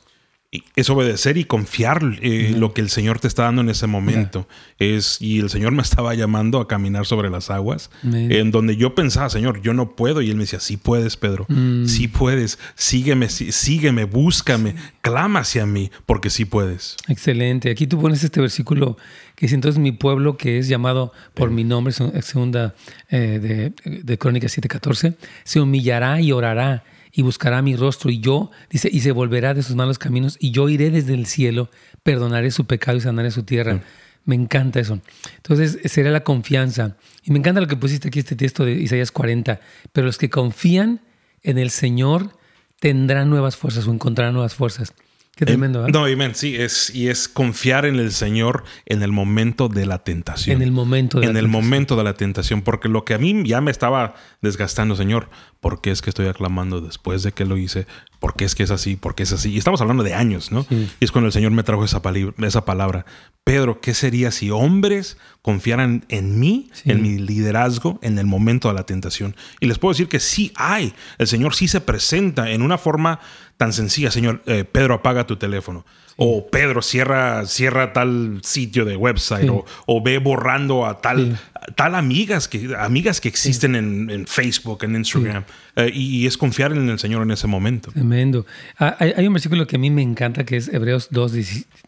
[0.75, 4.47] es obedecer y confiar eh, lo que el Señor te está dando en ese momento.
[4.79, 8.95] Es, y el Señor me estaba llamando a caminar sobre las aguas, en donde yo
[8.95, 10.23] pensaba, Señor, yo no puedo.
[10.23, 11.85] Y Él me decía, sí puedes, Pedro, mm.
[11.85, 16.97] sí puedes, sígueme, sígueme, búscame, clama hacia mí, porque sí puedes.
[17.07, 17.69] Excelente.
[17.69, 18.97] Aquí tú pones este versículo
[19.35, 22.73] que dice, entonces mi pueblo que es llamado por mi nombre, segunda
[23.09, 28.51] eh, de, de Crónicas 7:14, se humillará y orará y buscará mi rostro y yo,
[28.69, 31.69] dice, y se volverá de sus malos caminos y yo iré desde el cielo,
[32.03, 33.75] perdonaré su pecado y sanaré su tierra.
[33.75, 33.81] Mm.
[34.25, 34.99] Me encanta eso.
[35.37, 36.97] Entonces, sería la confianza.
[37.23, 39.59] Y me encanta lo que pusiste aquí, este texto de Isaías 40.
[39.91, 41.01] Pero los que confían
[41.41, 42.37] en el Señor
[42.79, 44.93] tendrán nuevas fuerzas o encontrarán nuevas fuerzas.
[45.39, 46.35] Qué tremendo, No, amén.
[46.35, 50.57] Sí, es, y es confiar en el Señor en el momento de la tentación.
[50.57, 52.61] En el momento de En el momento de la tentación.
[52.61, 55.29] Porque lo que a mí ya me estaba desgastando, Señor,
[55.59, 57.85] ¿por qué es que estoy aclamando después de que lo hice?
[58.19, 58.95] ¿Por qué es que es así?
[58.95, 59.51] ¿Por qué es así?
[59.51, 60.65] Y estamos hablando de años, ¿no?
[60.69, 62.01] Y es cuando el Señor me trajo esa,
[62.39, 63.05] esa palabra.
[63.43, 68.75] Pedro, ¿qué sería si hombres confiaran en mí, en mi liderazgo, en el momento de
[68.75, 69.35] la tentación?
[69.59, 70.93] Y les puedo decir que sí hay.
[71.17, 73.19] El Señor sí se presenta en una forma
[73.57, 75.85] tan sencilla, Señor, eh, Pedro, apaga tu teléfono.
[76.21, 79.49] O Pedro, cierra, cierra tal sitio de website.
[79.85, 81.39] O, ve borrando a tal,
[81.75, 85.45] tal amigas que, amigas que existen en, Facebook, en Instagram.
[85.77, 87.91] Eh, y, es confiar en el Señor en ese momento.
[87.91, 88.45] Tremendo.
[88.77, 91.31] Ah, hay, un versículo que a mí me encanta, que es Hebreos 2,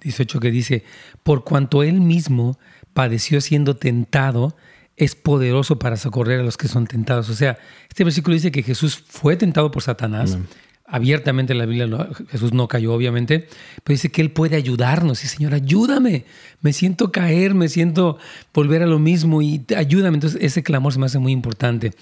[0.02, 0.86] 18, que dice,
[1.24, 2.58] por cuanto Él mismo
[2.94, 4.56] padeció siendo tentado,
[4.96, 7.30] es poderoso para socorrer a los que son tentados.
[7.30, 7.58] O sea,
[7.90, 10.38] este versículo dice que Jesús fue tentado por Satanás
[10.92, 13.48] abiertamente en la Biblia, Jesús no cayó obviamente,
[13.84, 15.24] pero dice que Él puede ayudarnos.
[15.24, 16.26] Y Señor, ayúdame,
[16.62, 18.18] me siento caer, me siento
[18.54, 20.18] volver a lo mismo y ayúdame.
[20.18, 21.94] Entonces ese clamor se me hace muy importante.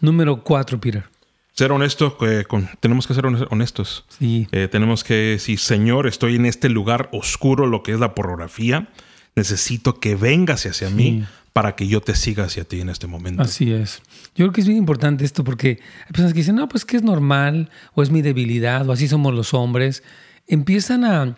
[0.00, 1.04] Número cuatro, Peter.
[1.52, 2.44] Ser honesto, eh,
[2.80, 4.04] tenemos que ser honestos.
[4.08, 4.48] Sí.
[4.52, 8.88] Eh, tenemos que decir, Señor, estoy en este lugar oscuro, lo que es la pornografía.
[9.34, 11.26] Necesito que vengas hacia mí
[11.58, 13.42] para que yo te siga hacia ti en este momento.
[13.42, 14.00] Así es.
[14.36, 16.96] Yo creo que es bien importante esto porque hay personas que dicen, no, pues que
[16.96, 20.04] es normal, o es mi debilidad, o así somos los hombres.
[20.46, 21.36] Empiezan a...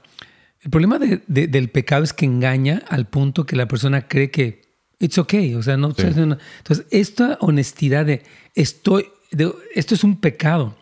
[0.61, 4.61] El problema del pecado es que engaña al punto que la persona cree que
[4.99, 5.95] it's okay, o sea, no...
[5.97, 8.23] Entonces, esta honestidad de
[8.55, 9.07] estoy,
[9.75, 10.77] esto es un pecado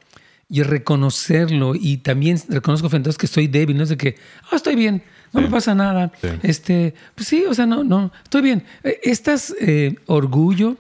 [0.49, 4.17] y reconocerlo y también reconozco frente a que estoy débil, no es de que,
[4.51, 6.13] ah, estoy bien, no me pasa nada.
[6.43, 8.65] Este, pues sí, o sea, no, no, estoy bien.
[8.83, 10.77] E, Estas eh, orgullo,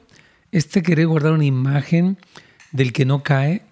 [0.52, 2.18] este querer guardar una imagen
[2.72, 3.62] del que no cae,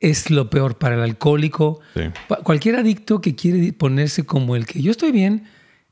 [0.00, 1.80] es lo peor para el alcohólico.
[2.42, 5.44] Cualquier adicto que quiere ponerse como el que yo estoy bien,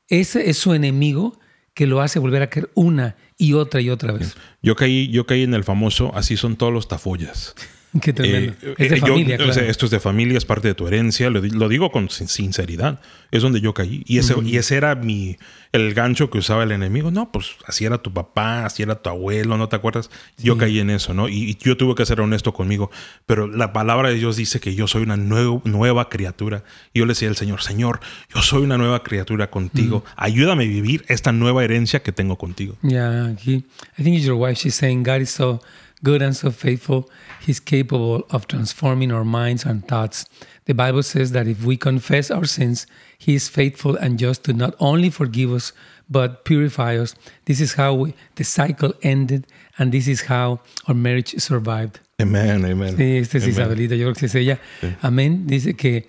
[0.09, 1.39] ese es su enemigo
[1.73, 4.35] que lo hace volver a caer una y otra y otra vez.
[4.61, 7.55] Yo caí, yo caí en el famoso, así son todos los tafollas.
[8.01, 8.53] Qué tremendo.
[8.61, 11.29] Eh, es de eh, familia, esto es de familia, es parte de tu herencia.
[11.29, 13.01] Lo, digo con sinceridad.
[13.31, 14.03] Es donde yo caí.
[14.05, 15.37] Y ese, y ese era mi,
[15.73, 17.11] el gancho que usaba el enemigo.
[17.11, 20.09] No, pues así era tu papá, así era tu abuelo, ¿no te acuerdas?
[20.37, 21.27] Yo caí en eso, ¿no?
[21.27, 22.91] Y, yo tuve que ser honesto conmigo.
[23.25, 26.63] Pero la palabra de Dios dice que yo soy una nueva criatura.
[26.93, 27.99] Y yo le decía al Señor, Señor,
[28.33, 30.05] yo soy una nueva criatura contigo.
[30.15, 32.77] Ayúdame a vivir esta nueva herencia que tengo contigo.
[32.83, 33.63] Yeah, I
[33.97, 34.55] think it's your wife.
[34.55, 35.61] She's saying God is so
[36.03, 37.09] good and so faithful.
[37.41, 40.25] He's capable of transforming our minds and thoughts.
[40.65, 42.87] The Bible says that if we confess our sins,
[43.17, 45.73] He is faithful and just to not only forgive us,
[46.09, 47.15] but purify us.
[47.45, 49.47] This is how we, the cycle ended,
[49.77, 51.99] and this is how our marriage survived.
[52.21, 52.95] Amén, amén.
[52.97, 54.59] Sí, esta es Isabelita, yo creo que es ella.
[55.01, 55.47] Amén.
[55.47, 56.07] Dice que,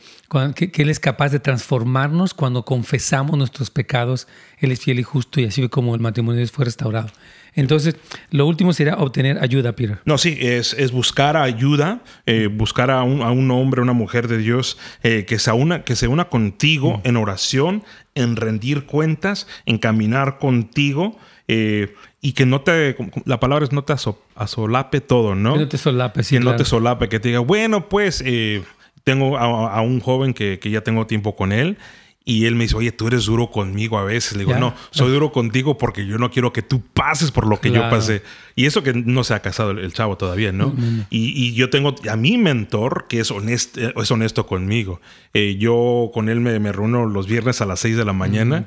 [0.54, 4.28] que, que, Él es capaz de transformarnos cuando confesamos nuestros pecados.
[4.58, 7.08] Él es fiel y justo y así como el matrimonio fue restaurado.
[7.54, 7.96] Entonces,
[8.30, 9.98] lo último sería obtener ayuda, Peter.
[10.06, 14.26] No, sí, es, es buscar ayuda, eh, buscar a un, a un, hombre, una mujer
[14.26, 17.08] de Dios eh, que, se una, que se una contigo mm.
[17.08, 17.84] en oración
[18.14, 21.16] en rendir cuentas, en caminar contigo.
[21.48, 23.94] Eh, y que no te, la palabra es no te
[24.36, 25.54] asolape todo, ¿no?
[25.54, 26.36] Que no te solape, sí.
[26.36, 28.62] Que no te solape, que te diga, bueno, pues eh,
[29.02, 31.76] tengo a, un joven que, que, ya tengo tiempo con él
[32.24, 34.34] y él me dice, oye, tú eres duro conmigo a veces.
[34.36, 37.60] Le digo, no, soy duro contigo porque yo no quiero que tú pases por lo
[37.60, 38.22] que yo pasé.
[38.54, 40.74] Y eso que no se ha casado el, chavo todavía, ¿no?
[41.10, 45.00] Y, yo tengo a mi mentor que es honesto, es honesto conmigo.
[45.34, 48.64] Eh, yo con él me, reúno los viernes a las 6 de la mañana.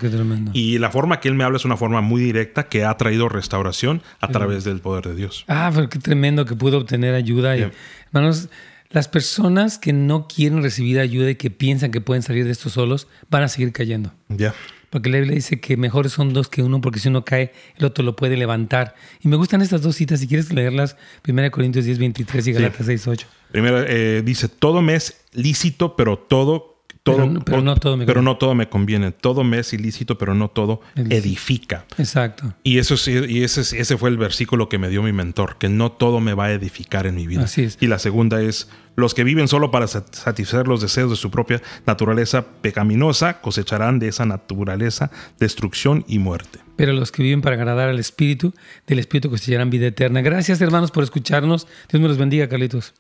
[0.54, 3.30] Y la forma que él me habla es una forma muy directa que ha traído
[3.30, 5.46] restauración a través del poder de Dios.
[5.48, 7.58] Ah, pero qué tremendo que pudo obtener ayuda.
[7.58, 7.72] Y,
[8.08, 8.50] hermanos,
[8.96, 12.70] las personas que no quieren recibir ayuda y que piensan que pueden salir de esto
[12.70, 14.14] solos van a seguir cayendo.
[14.30, 14.56] Ya.
[14.90, 17.84] Porque la Biblia dice que mejores son dos que uno, porque si uno cae, el
[17.84, 18.96] otro lo puede levantar.
[19.22, 20.96] Y me gustan estas dos citas, si quieres leerlas,
[21.28, 23.28] 1 Corintios 10, 23 y Galatas 6, 8.
[23.52, 26.76] Primero eh, dice, todo me es lícito, pero todo
[27.14, 29.12] pero, no todo me pero no todo me conviene.
[29.12, 31.86] Todo me es ilícito, pero no todo edifica.
[32.00, 32.56] Exacto.
[32.64, 35.92] Y, eso, y ese, ese fue el versículo que me dio mi mentor, que no
[35.92, 37.44] todo me va a edificar en mi vida.
[37.44, 37.78] Así es.
[37.80, 41.62] Y la segunda es, los que viven solo para satisfacer los deseos de su propia
[41.86, 46.60] naturaleza pecaminosa cosecharán de esa naturaleza destrucción y muerte.
[46.76, 48.54] Pero los que viven para agradar al Espíritu,
[48.88, 50.22] del Espíritu cosecharán vida eterna.
[50.22, 51.68] Gracias hermanos por escucharnos.
[51.90, 52.94] Dios me los bendiga, Carlitos.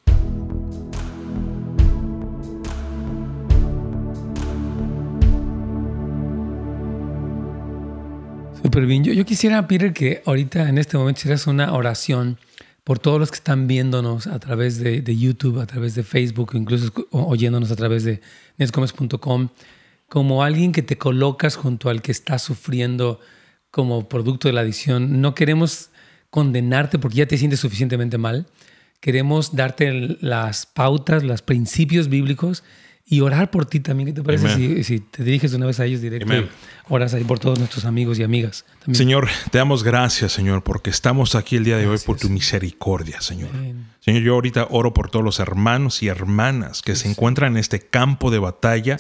[8.65, 9.03] Súper bien.
[9.03, 12.39] Yo, quisiera, Peter, que ahorita en este momento hicieras una oración
[12.85, 16.93] por todos los que están viéndonos a través de, YouTube, a través de Facebook, incluso
[17.09, 18.21] oyéndonos a través de
[18.57, 19.49] nescomes.com,
[20.07, 23.19] como alguien que te colocas junto al que está sufriendo
[23.71, 25.19] como producto de la adicción.
[25.19, 25.89] No queremos
[26.29, 28.45] condenarte porque ya te sientes suficientemente mal.
[28.99, 32.63] Queremos darte las pautas, los principios bíblicos
[33.07, 34.07] y orar por ti también.
[34.07, 36.33] ¿Qué te parece si, te diriges una vez a ellos directo?
[36.89, 38.65] Oras ahí por todos nuestros amigos y amigas.
[38.91, 43.21] Señor, te damos gracias, Señor, porque estamos aquí el día de hoy por tu misericordia,
[43.21, 43.51] Señor.
[43.99, 47.79] Señor, yo ahorita oro por todos los hermanos y hermanas que se encuentran en este
[47.79, 48.97] campo de batalla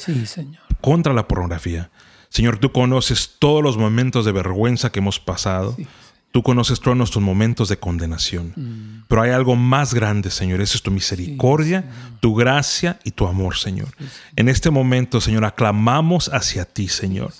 [0.81, 1.89] contra la pornografía.
[2.29, 5.75] Señor, tú conoces todos los momentos de vergüenza que hemos pasado.
[6.35, 8.51] Tú conoces todos nuestros momentos de condenación.
[8.57, 9.05] Mm.
[9.07, 10.59] Pero hay algo más grande, Señor.
[10.59, 13.87] Esa es tu misericordia, tu gracia y tu amor, Señor.
[14.35, 17.31] En este momento, Señor, aclamamos hacia ti, Señor.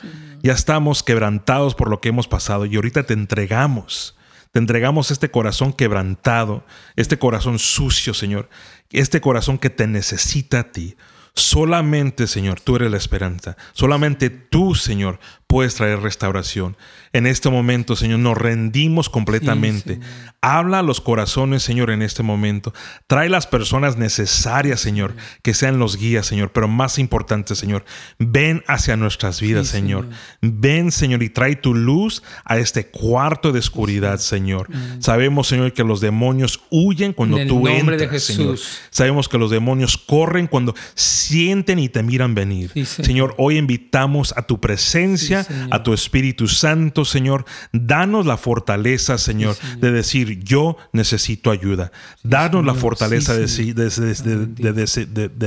[0.41, 4.16] Ya estamos quebrantados por lo que hemos pasado y ahorita te entregamos.
[4.54, 6.64] Te entregamos este corazón quebrantado,
[6.96, 8.48] este corazón sucio, Señor.
[8.91, 10.96] Este corazón que te necesita a ti.
[11.34, 13.58] Solamente, Señor, tú eres la esperanza.
[13.74, 16.76] Solamente tú, Señor, puedes traer restauración.
[17.14, 20.00] En este momento, Señor, nos rendimos completamente.
[20.41, 22.74] Habla a los corazones, Señor, en este momento.
[23.08, 26.52] Trae las personas necesarias, Señor, que sean los guías, Señor.
[26.52, 27.86] Pero más importante, Señor,
[28.20, 30.10] ven hacia nuestras vidas, Señor.
[30.41, 34.68] Ven, Señor, y trae tu luz a este cuarto de oscuridad, Señor.
[35.00, 38.58] Sabemos, Señor, que los demonios huyen cuando tú entras, Señor.
[38.89, 42.72] Sabemos que los demonios corren cuando sienten y te miran venir.
[42.86, 45.35] Señor, hoy invitamos a tu presencia
[45.72, 47.46] a tu Espíritu Santo, Señor.
[47.72, 51.92] Danos la fortaleza, Señor, de decir, yo necesito ayuda.
[52.24, 53.42] Danos la fortaleza de,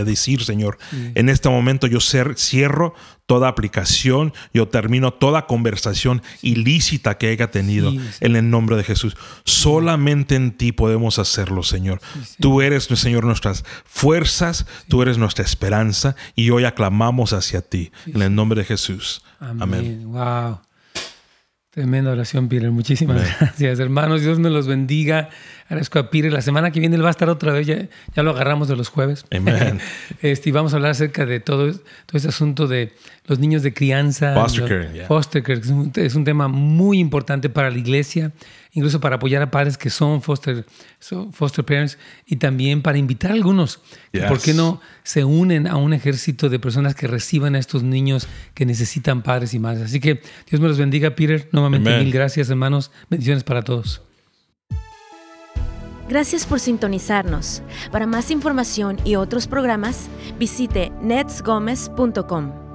[0.05, 0.79] decir, Señor,
[1.15, 2.95] en este momento yo cierro
[3.29, 9.19] toda aplicación, yo termino toda conversación ilícita que haya tenido en el nombre de Jesús.
[9.45, 12.01] Solamente en ti podemos hacerlo, Señor.
[12.41, 18.23] Tú eres, Señor, nuestras fuerzas, tú eres nuestra esperanza y hoy aclamamos hacia ti en
[18.23, 19.23] el nombre de Jesús.
[19.41, 20.05] Amén.
[20.07, 20.61] Wow.
[21.71, 22.71] Tremenda oración, Peter.
[22.71, 24.23] Muchísimas gracias, hermanos.
[24.23, 25.29] Dios me los bendiga.
[25.69, 26.33] Agradezco a Peter.
[26.33, 27.67] La semana que viene él va a estar otra vez.
[27.67, 29.25] Ya, ya lo agarramos de los jueves.
[29.31, 29.81] Amén.
[30.23, 31.83] este, y vamos a hablar acerca de todo, todo
[32.15, 32.93] este asunto de
[33.27, 34.35] los niños de crianza.
[34.35, 35.07] Foster care.
[35.07, 35.61] Foster care.
[35.61, 38.33] Es un, es un tema muy importante para la iglesia
[38.73, 40.65] incluso para apoyar a padres que son foster,
[41.33, 43.81] foster parents y también para invitar a algunos,
[44.29, 48.29] ¿por qué no se unen a un ejército de personas que reciban a estos niños
[48.55, 49.85] que necesitan padres y madres?
[49.85, 51.49] Así que Dios me los bendiga, Peter.
[51.53, 52.91] Nuevamente mil gracias, hermanos.
[53.11, 54.03] Bendiciones para todos.
[56.09, 57.63] Gracias por sintonizarnos.
[57.93, 62.68] Para más información y otros programas, visite netsgomez.com.